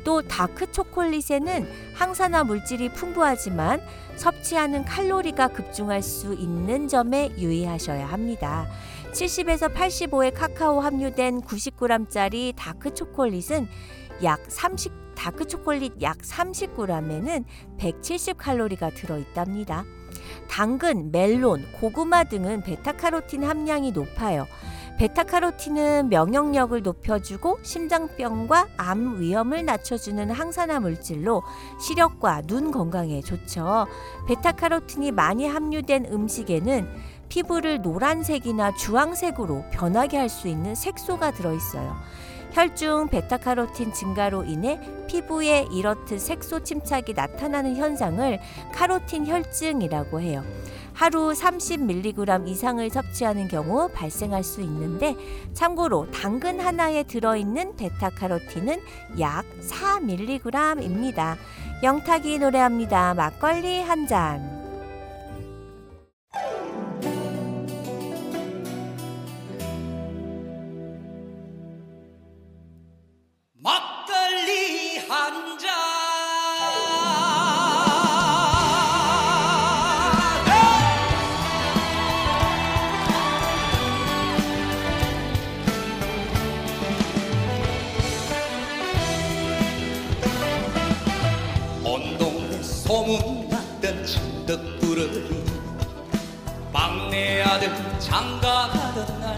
또 0.03 0.21
다크 0.21 0.71
초콜릿에는 0.71 1.93
항산화 1.93 2.43
물질이 2.43 2.89
풍부하지만 2.93 3.81
섭취하는 4.15 4.85
칼로리가 4.85 5.49
급증할 5.49 6.01
수 6.01 6.33
있는 6.33 6.87
점에 6.87 7.31
유의하셔야 7.37 8.07
합니다. 8.07 8.67
70에서 9.11 9.73
85의 9.73 10.33
카카오 10.33 10.79
함유된 10.79 11.41
90g짜리 11.41 12.53
다크 12.55 12.93
초콜릿은 12.93 13.67
약 14.23 14.43
30, 14.47 14.91
다크 15.15 15.47
초콜릿 15.47 16.01
약 16.01 16.17
30g에는 16.19 17.43
170칼로리가 17.77 18.93
들어 18.95 19.17
있답니다. 19.17 19.83
당근, 20.47 21.11
멜론, 21.11 21.65
고구마 21.79 22.25
등은 22.25 22.61
베타카로틴 22.61 23.43
함량이 23.43 23.91
높아요. 23.91 24.45
베타카로틴은 24.97 26.09
면역력을 26.09 26.81
높여주고 26.81 27.59
심장병과 27.63 28.67
암 28.77 29.19
위험을 29.19 29.65
낮춰주는 29.65 30.29
항산화 30.31 30.79
물질로 30.79 31.43
시력과 31.79 32.43
눈 32.43 32.71
건강에 32.71 33.21
좋죠. 33.21 33.87
베타카로틴이 34.27 35.11
많이 35.11 35.47
함유된 35.47 36.05
음식에는 36.11 36.87
피부를 37.29 37.81
노란색이나 37.81 38.75
주황색으로 38.75 39.65
변하게 39.71 40.17
할 40.17 40.29
수 40.29 40.47
있는 40.47 40.75
색소가 40.75 41.31
들어있어요. 41.31 41.95
혈중 42.51 43.07
베타카로틴 43.07 43.93
증가로 43.93 44.43
인해 44.43 44.79
피부에 45.07 45.65
이렇듯 45.71 46.19
색소 46.19 46.61
침착이 46.61 47.13
나타나는 47.15 47.75
현상을 47.75 48.39
카로틴 48.73 49.25
혈증이라고 49.25 50.21
해요. 50.21 50.43
하루 50.93 51.31
30mg 51.33 52.47
이상을 52.47 52.89
섭취하는 52.89 53.47
경우 53.47 53.89
발생할 53.93 54.43
수 54.43 54.61
있는데 54.61 55.15
참고로 55.53 56.09
당근 56.11 56.59
하나에 56.59 57.03
들어있는 57.03 57.75
베타카로틴은 57.75 58.79
약 59.19 59.45
4mg입니다. 59.69 61.37
영탁이 61.83 62.39
노래합니다. 62.39 63.13
막걸리 63.13 63.81
한 63.81 64.07
잔. 64.07 64.63
한 75.13 75.59
잔. 75.59 75.92
소문 92.93 93.49
났던 93.49 94.05
천덕부러리 94.05 95.43
막내 96.71 97.41
아들 97.41 97.67
장가 97.99 98.67
가던 98.69 99.19
날 99.19 99.35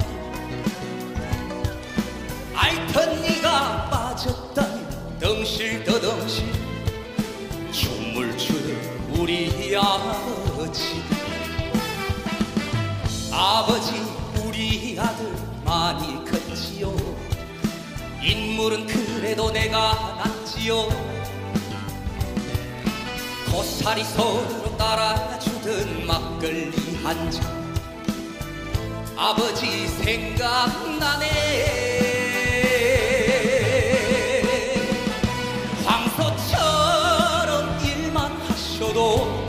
알던 2.53 3.22
네가 3.22 3.89
빠졌다니 3.89 5.20
덩실더덩실 5.22 6.51
춤을 7.72 8.38
추는 8.38 9.18
우리 9.18 9.74
아버지 9.78 11.01
아버지 13.32 13.93
우리 14.43 14.99
아들 14.99 15.34
많이 15.64 16.26
컸지요. 16.26 16.93
인물은 18.22 18.86
그래도 18.86 19.49
내가 19.49 20.22
낫지요 20.26 21.05
고사리 23.56 24.03
서로 24.03 24.76
따라주던 24.78 26.06
막걸리 26.06 26.74
한 27.01 27.32
잔. 27.32 27.41
아버지 29.16 29.88
생각나네. 29.88 31.26
황소처럼 35.86 37.80
일만 37.82 38.30
하셔도 38.41 39.47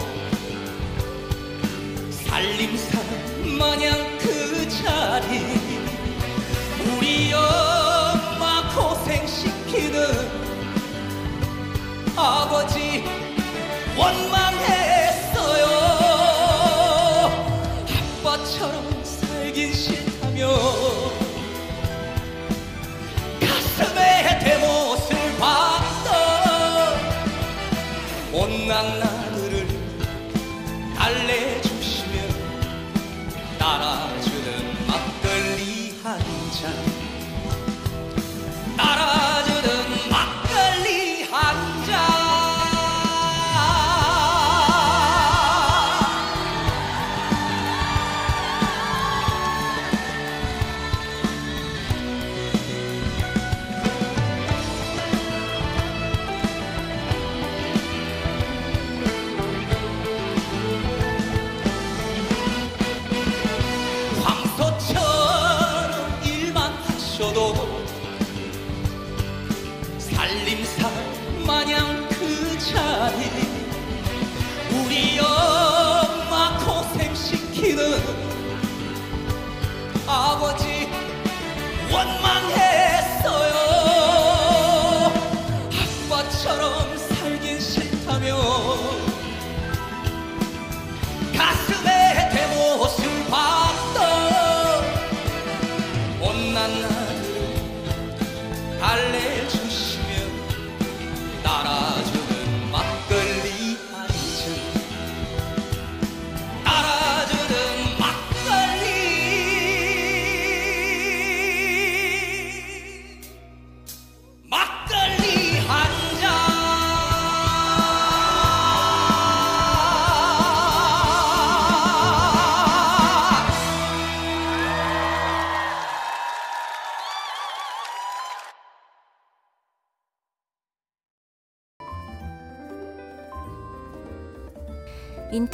살림살 2.12 3.02
마냥 3.58 4.18
그 4.18 4.68
자리. 4.68 5.42
우리 6.96 7.32
엄마 7.32 8.72
고생시키는 8.72 10.46
아버지 12.14 13.25
원망 13.96 14.45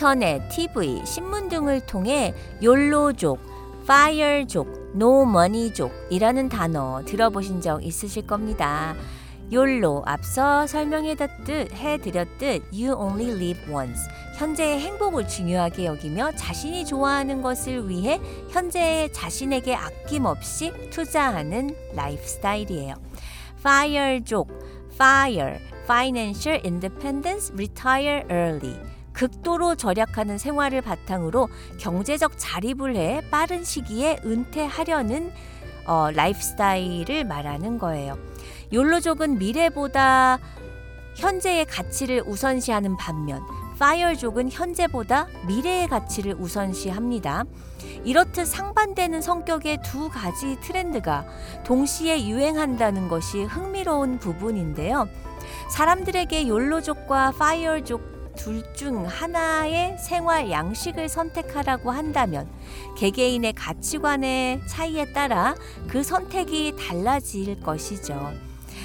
인터넷, 0.03 0.49
TV, 0.49 1.01
신문 1.07 1.49
등을 1.49 1.81
통해 1.83 2.35
욜로족, 2.61 3.39
파이어족, 3.87 4.95
no 4.95 5.13
money족이라는 5.13 6.49
단어 6.49 7.03
들어보신 7.05 7.61
적 7.61 7.85
있으실 7.85 8.27
겁니다. 8.27 8.97
욜로 9.53 10.03
앞서 10.05 10.67
설명해드렸듯 10.67 11.73
해드렸듯 11.75 12.65
You 12.73 12.97
only 12.99 13.31
live 13.31 13.73
once 13.73 14.03
현재의 14.39 14.81
행복을 14.81 15.29
중요하게 15.29 15.85
여기며 15.85 16.33
자신이 16.33 16.85
좋아하는 16.85 17.41
것을 17.41 17.89
위해 17.89 18.21
현재의 18.51 19.13
자신에게 19.13 19.77
아낌없이 19.77 20.73
투자하는 20.91 21.77
라이프 21.95 22.27
스타일이에요. 22.27 22.97
Fire족, 23.61 24.49
Fire, 24.95 25.61
Financial 25.85 26.61
Independence, 26.65 27.53
Retire 27.55 28.25
Early 28.29 28.92
극도로 29.13 29.75
절약하는 29.77 30.39
생활을 30.39 30.81
바탕으로 30.81 31.49
경제적 31.79 32.33
자립을 32.37 32.97
해 32.97 33.23
빠른 33.31 33.65
시기에 33.65 34.21
은퇴하려는 34.25 35.33
어, 35.87 36.11
라이프 36.13 36.41
스타일을 36.41 37.25
말하는 37.25 37.79
거예요. 37.79 38.17
욜로족은 38.73 39.39
미래보다 39.39 40.39
현재의 41.17 41.67
가치를 41.67 42.23
우선시하는 42.27 42.97
반면 42.97 43.43
파이어족은 43.79 44.51
현재보다 44.51 45.27
미래의 45.47 45.89
가치를 45.89 46.37
우선시합니다. 46.39 47.45
이렇듯 48.05 48.47
상반되는 48.47 49.21
성격의 49.21 49.81
두 49.83 50.09
가지 50.09 50.57
트렌드가 50.61 51.27
동시에 51.65 52.29
유행한다는 52.29 53.09
것이 53.09 53.43
흥미로운 53.43 54.19
부분인데요. 54.19 55.09
사람들에게 55.71 56.47
욜로족과 56.47 57.33
파이어족 57.33 58.12
둘 58.37 58.63
중 58.75 59.07
하나의 59.07 59.97
생활 59.99 60.51
양식을 60.51 61.09
선택하라고 61.09 61.91
한다면 61.91 62.49
개개인의 62.97 63.53
가치관의 63.53 64.63
차이에 64.67 65.13
따라 65.13 65.55
그 65.89 66.03
선택이 66.03 66.75
달라질 66.79 67.61
것이죠. 67.61 68.33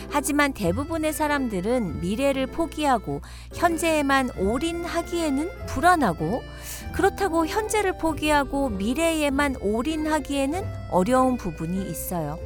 하지만 0.10 0.54
대부분의 0.54 1.14
사람들은 1.14 2.02
미래를 2.02 2.48
포기하고 2.48 3.22
현재에만 3.54 4.32
올인하기에는 4.38 5.66
불안하고 5.68 6.42
그렇다고 6.94 7.46
현재를 7.46 7.98
포기하고 7.98 8.70
미래에만 8.70 9.58
올인하기에는 9.62 10.66
어려운 10.92 11.38
부분이 11.38 11.90
있어요. 11.90 12.40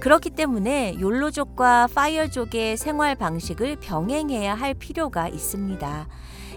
그렇기 0.00 0.30
때문에 0.30 0.96
욜로족과 1.00 1.88
파이어족의 1.94 2.76
생활 2.76 3.14
방식을 3.14 3.76
병행해야 3.76 4.54
할 4.54 4.74
필요가 4.74 5.28
있습니다. 5.28 6.06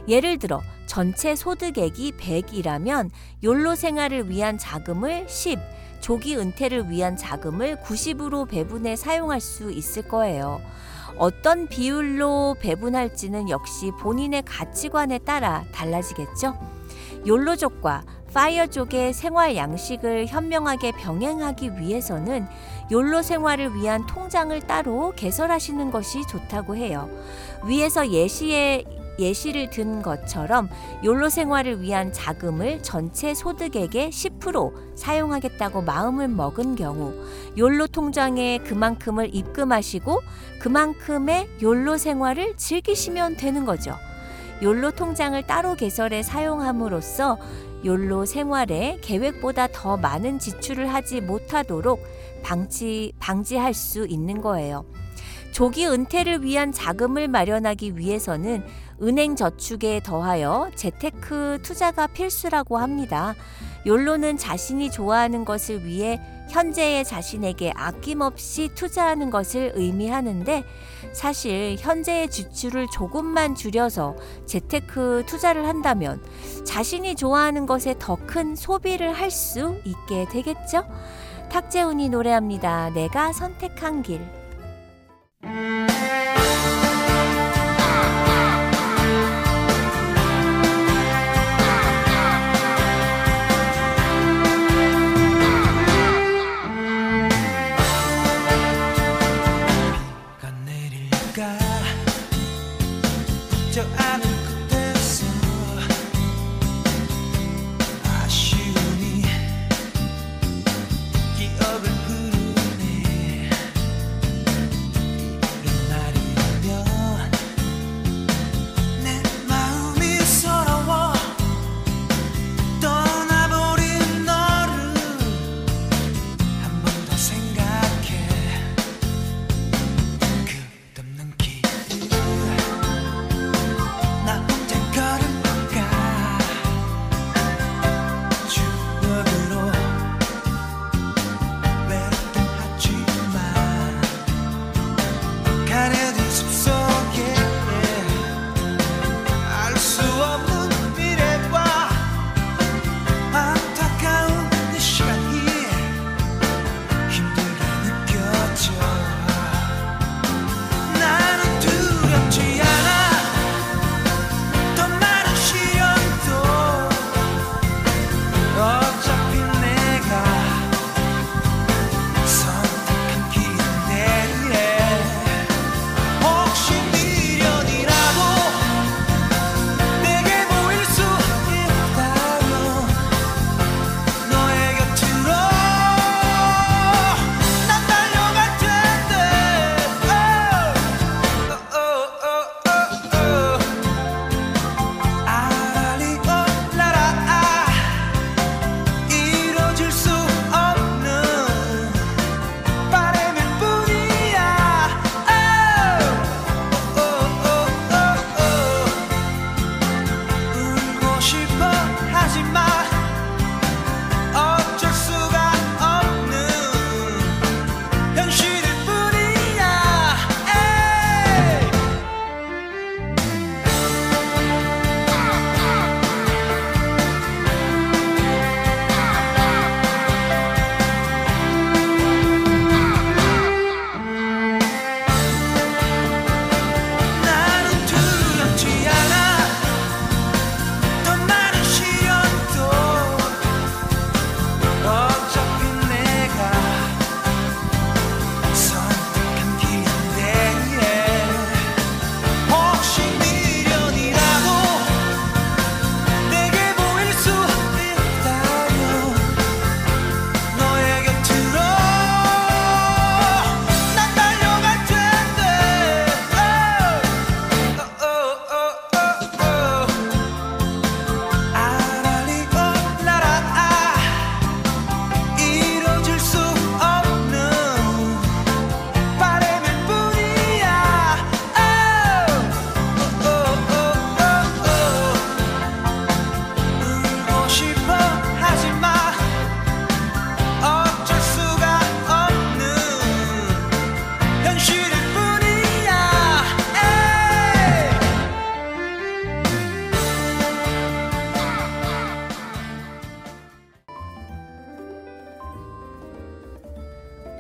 예를 0.07 0.39
들어 0.39 0.61
전체 0.85 1.35
소득액이 1.35 2.13
100이라면 2.13 3.09
욜로 3.43 3.75
생활을 3.75 4.29
위한 4.29 4.57
자금을 4.57 5.27
10, 5.29 5.59
조기 6.01 6.35
은퇴를 6.35 6.89
위한 6.89 7.15
자금을 7.15 7.77
90으로 7.77 8.47
배분해 8.49 8.95
사용할 8.95 9.39
수 9.39 9.71
있을 9.71 10.07
거예요. 10.07 10.61
어떤 11.17 11.67
비율로 11.67 12.57
배분할지는 12.59 13.49
역시 13.49 13.91
본인의 13.99 14.43
가치관에 14.43 15.19
따라 15.19 15.63
달라지겠죠. 15.71 16.57
욜로족과 17.27 18.03
파이어족의 18.33 19.13
생활 19.13 19.55
양식을 19.55 20.27
현명하게 20.27 20.93
병행하기 20.93 21.77
위해서는 21.77 22.47
욜로 22.89 23.21
생활을 23.21 23.75
위한 23.75 24.05
통장을 24.07 24.57
따로 24.61 25.13
개설하시는 25.15 25.91
것이 25.91 26.25
좋다고 26.27 26.75
해요. 26.77 27.09
위에서 27.65 28.09
예시에 28.09 28.85
예시를 29.19 29.69
든 29.69 30.01
것처럼 30.01 30.69
욜로 31.03 31.29
생활을 31.29 31.81
위한 31.81 32.11
자금을 32.11 32.81
전체 32.81 33.33
소득액의 33.33 34.09
10% 34.09 34.73
사용하겠다고 34.95 35.81
마음을 35.81 36.27
먹은 36.27 36.75
경우 36.75 37.13
욜로 37.57 37.87
통장에 37.87 38.59
그만큼을 38.59 39.33
입금하시고 39.33 40.21
그만큼의 40.59 41.47
욜로 41.61 41.97
생활을 41.97 42.55
즐기시면 42.57 43.37
되는 43.37 43.65
거죠. 43.65 43.95
욜로 44.61 44.91
통장을 44.91 45.41
따로 45.47 45.75
개설해 45.75 46.21
사용함으로써 46.21 47.39
욜로 47.83 48.25
생활에 48.25 48.99
계획보다 49.01 49.67
더 49.67 49.97
많은 49.97 50.37
지출을 50.37 50.93
하지 50.93 51.19
못하도록 51.19 51.99
방치, 52.43 53.13
방지할 53.19 53.73
수 53.73 54.05
있는 54.05 54.39
거예요. 54.41 54.85
조기 55.51 55.85
은퇴를 55.87 56.43
위한 56.43 56.71
자금을 56.71 57.27
마련하기 57.27 57.97
위해서는 57.97 58.63
은행 59.01 59.35
저축에 59.35 60.01
더하여 60.03 60.69
재테크 60.75 61.59
투자가 61.63 62.07
필수라고 62.07 62.77
합니다. 62.77 63.33
욜로는 63.85 64.37
자신이 64.37 64.91
좋아하는 64.91 65.43
것을 65.43 65.85
위해 65.85 66.21
현재의 66.51 67.03
자신에게 67.03 67.71
아낌없이 67.75 68.69
투자하는 68.75 69.31
것을 69.31 69.71
의미하는데 69.75 70.63
사실 71.13 71.77
현재의 71.79 72.29
지출을 72.29 72.87
조금만 72.91 73.55
줄여서 73.55 74.15
재테크 74.45 75.23
투자를 75.25 75.67
한다면 75.67 76.21
자신이 76.65 77.15
좋아하는 77.15 77.65
것에 77.65 77.95
더 77.97 78.17
큰 78.27 78.55
소비를 78.55 79.13
할 79.13 79.31
수 79.31 79.79
있게 79.85 80.27
되겠죠? 80.29 80.83
탁재훈이 81.49 82.09
노래합니다. 82.09 82.91
내가 82.91 83.33
선택한 83.33 84.03
길. 84.03 84.21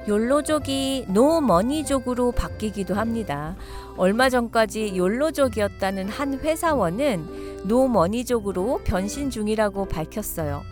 욜로족이 0.07 1.05
노머니족으로 1.09 2.31
바뀌기도 2.31 2.95
합니다. 2.95 3.55
얼마 3.97 4.29
전까지 4.29 4.95
욜로족이었다는 4.95 6.07
한 6.09 6.39
회사원은 6.39 7.67
노머니족으로 7.67 8.81
변신 8.83 9.29
중이라고 9.29 9.85
밝혔어요. 9.85 10.63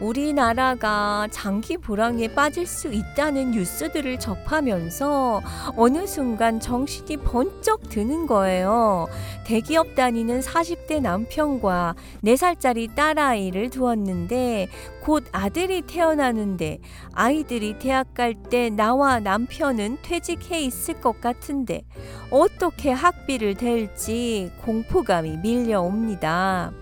우리나라가 0.00 1.28
장기 1.30 1.76
불황에 1.76 2.34
빠질 2.34 2.66
수 2.66 2.88
있다는 2.92 3.50
뉴스들을 3.52 4.18
접하면서 4.18 5.42
어느 5.76 6.06
순간 6.06 6.58
정신이 6.58 7.18
번쩍 7.18 7.88
드는 7.88 8.26
거예요. 8.26 9.06
대기업 9.44 9.94
다니는 9.94 10.40
40대 10.40 11.00
남편과 11.00 11.94
4살짜리 12.24 12.94
딸아이를 12.94 13.70
두었는데 13.70 14.68
곧 15.02 15.24
아들이 15.32 15.82
태어나는데 15.82 16.78
아이들이 17.12 17.78
대학 17.78 18.14
갈 18.14 18.30
때 18.48 18.70
나와 18.70 19.20
남편은 19.20 19.98
퇴직해 20.02 20.62
있을 20.62 21.00
것 21.00 21.20
같은데 21.20 21.82
어떻게 22.30 22.90
학비를 22.90 23.54
댈지 23.54 24.50
공포감이 24.64 25.38
밀려옵니다. 25.38 26.72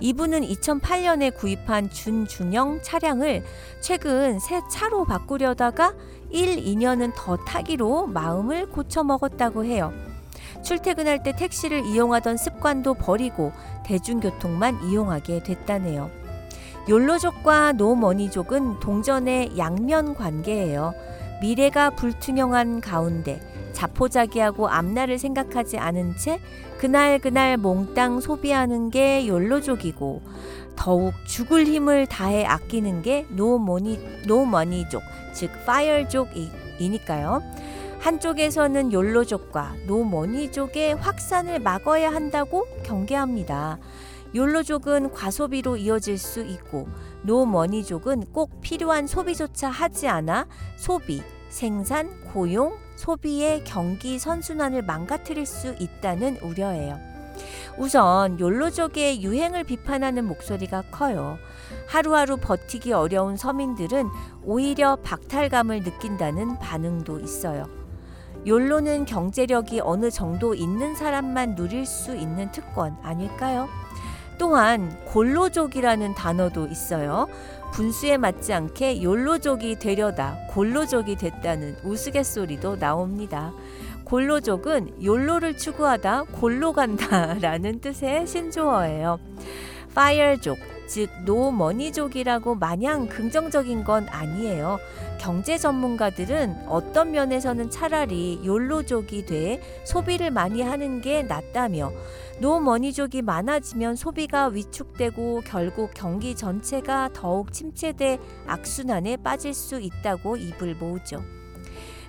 이분은 0.00 0.42
2008년에 0.42 1.34
구입한 1.34 1.90
준중형 1.90 2.80
차량을 2.82 3.44
최근 3.80 4.38
새 4.38 4.60
차로 4.70 5.04
바꾸려다가 5.04 5.94
1, 6.30 6.56
2년은 6.56 7.12
더 7.16 7.36
타기로 7.36 8.06
마음을 8.06 8.70
고쳐 8.70 9.02
먹었다고 9.02 9.64
해요. 9.64 9.92
출퇴근할 10.62 11.22
때 11.22 11.32
택시를 11.34 11.84
이용하던 11.86 12.36
습관도 12.36 12.94
버리고 12.94 13.52
대중교통만 13.84 14.84
이용하게 14.84 15.42
됐다네요. 15.42 16.10
욜로족과 16.88 17.72
노머니족은 17.72 18.80
동전의 18.80 19.58
양면 19.58 20.14
관계예요. 20.14 20.94
미래가 21.40 21.90
불투명한 21.90 22.80
가운데 22.80 23.40
자포자기하고 23.72 24.68
앞날을 24.68 25.18
생각하지 25.18 25.78
않은 25.78 26.16
채 26.16 26.40
그날 26.78 27.18
그날 27.18 27.56
몽땅 27.56 28.20
소비하는 28.20 28.90
게 28.90 29.26
욜로족이고 29.26 30.22
더욱 30.74 31.12
죽을 31.26 31.66
힘을 31.66 32.06
다해 32.06 32.44
아끼는 32.44 33.02
게 33.02 33.26
노머니 33.30 33.98
노머니족 34.26 35.02
즉 35.32 35.50
파이어족이니까요. 35.66 37.42
한쪽에서는 38.00 38.92
욜로족과 38.92 39.74
노머니족의 39.86 40.94
확산을 40.96 41.58
막아야 41.58 42.12
한다고 42.12 42.66
경계합니다. 42.84 43.78
욜로족은 44.34 45.12
과소비로 45.12 45.76
이어질 45.76 46.18
수 46.18 46.40
있고 46.40 46.88
노머니족은 47.22 48.32
꼭 48.32 48.60
필요한 48.60 49.06
소비조차 49.06 49.68
하지 49.68 50.08
않아 50.08 50.46
소비, 50.76 51.22
생산, 51.48 52.20
고용, 52.32 52.76
소비의 52.96 53.64
경기 53.64 54.18
선순환을 54.18 54.82
망가뜨릴 54.82 55.46
수 55.46 55.74
있다는 55.78 56.38
우려예요. 56.38 56.98
우선 57.78 58.40
욜로족의 58.40 59.22
유행을 59.22 59.64
비판하는 59.64 60.26
목소리가 60.26 60.82
커요. 60.90 61.38
하루하루 61.86 62.36
버티기 62.36 62.92
어려운 62.92 63.36
서민들은 63.36 64.08
오히려 64.44 64.96
박탈감을 64.96 65.84
느낀다는 65.84 66.58
반응도 66.58 67.20
있어요. 67.20 67.68
욜로는 68.46 69.04
경제력이 69.04 69.80
어느 69.80 70.10
정도 70.10 70.54
있는 70.54 70.94
사람만 70.94 71.54
누릴 71.54 71.86
수 71.86 72.16
있는 72.16 72.50
특권 72.50 72.96
아닐까요? 73.02 73.68
또한 74.38 74.96
골로족이라는 75.06 76.14
단어도 76.14 76.66
있어요. 76.68 77.28
분수에 77.72 78.16
맞지 78.16 78.52
않게 78.52 79.02
욜로족이 79.02 79.78
되려다 79.78 80.38
골로족이 80.50 81.16
됐다는 81.16 81.76
우스갯소리도 81.84 82.78
나옵니다. 82.78 83.52
골로족은 84.04 85.04
욜로를 85.04 85.56
추구하다 85.56 86.24
골로 86.32 86.72
간다라는 86.72 87.80
뜻의 87.80 88.26
신조어예요. 88.26 89.18
파이어족, 89.94 90.56
즉 90.88 91.10
노머니족이라고 91.24 92.54
마냥 92.54 93.06
긍정적인 93.06 93.84
건 93.84 94.08
아니에요. 94.08 94.78
경제 95.20 95.58
전문가들은 95.58 96.64
어떤 96.66 97.12
면에서는 97.12 97.70
차라리 97.70 98.40
욜로족이 98.44 99.26
돼 99.26 99.60
소비를 99.84 100.30
많이 100.30 100.62
하는 100.62 101.00
게 101.00 101.22
낫다며 101.22 101.92
노머니족이 102.40 103.22
많아지면 103.22 103.96
소비가 103.96 104.46
위축되고 104.46 105.42
결국 105.44 105.90
경기 105.94 106.34
전체가 106.34 107.10
더욱 107.12 107.52
침체돼 107.52 108.18
악순환에 108.46 109.18
빠질 109.18 109.52
수 109.52 109.80
있다고 109.80 110.36
입을 110.36 110.74
모으죠. 110.76 111.22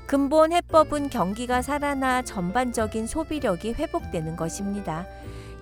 근본 0.06 0.54
해법은 0.54 1.10
경기가 1.10 1.62
살아나 1.62 2.24
전반적인 2.24 3.06
소비력이 3.06 3.74
회복되는 3.74 4.36
것입니다. 4.38 5.06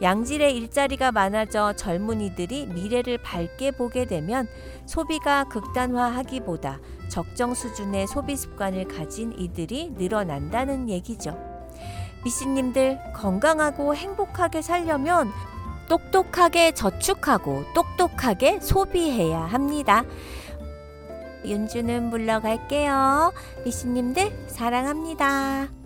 양질의 0.02 0.56
일자리가 0.56 1.12
많아져 1.12 1.74
젊은이들이 1.74 2.68
미래를 2.68 3.18
밝게 3.20 3.72
보게 3.72 4.06
되면 4.06 4.48
소비가 4.86 5.44
극단화하기보다 5.46 6.80
적정 7.10 7.54
수준의 7.54 8.08
소비 8.08 8.36
습관을 8.36 8.88
가진 8.88 9.34
이들이 9.38 9.94
늘어난다는 9.98 10.90
얘기죠. 10.90 11.38
미씨님들 12.24 13.00
건강하고 13.16 13.96
행복하게 13.96 14.62
살려면 14.62 15.32
똑똑하게 15.88 16.74
저축하고 16.74 17.64
똑똑하게 17.74 18.60
소비해야 18.60 19.40
합니다. 19.40 20.04
윤주는 21.46 22.10
물러갈게요. 22.10 23.32
미씨님들 23.64 24.48
사랑합니다. 24.48 25.77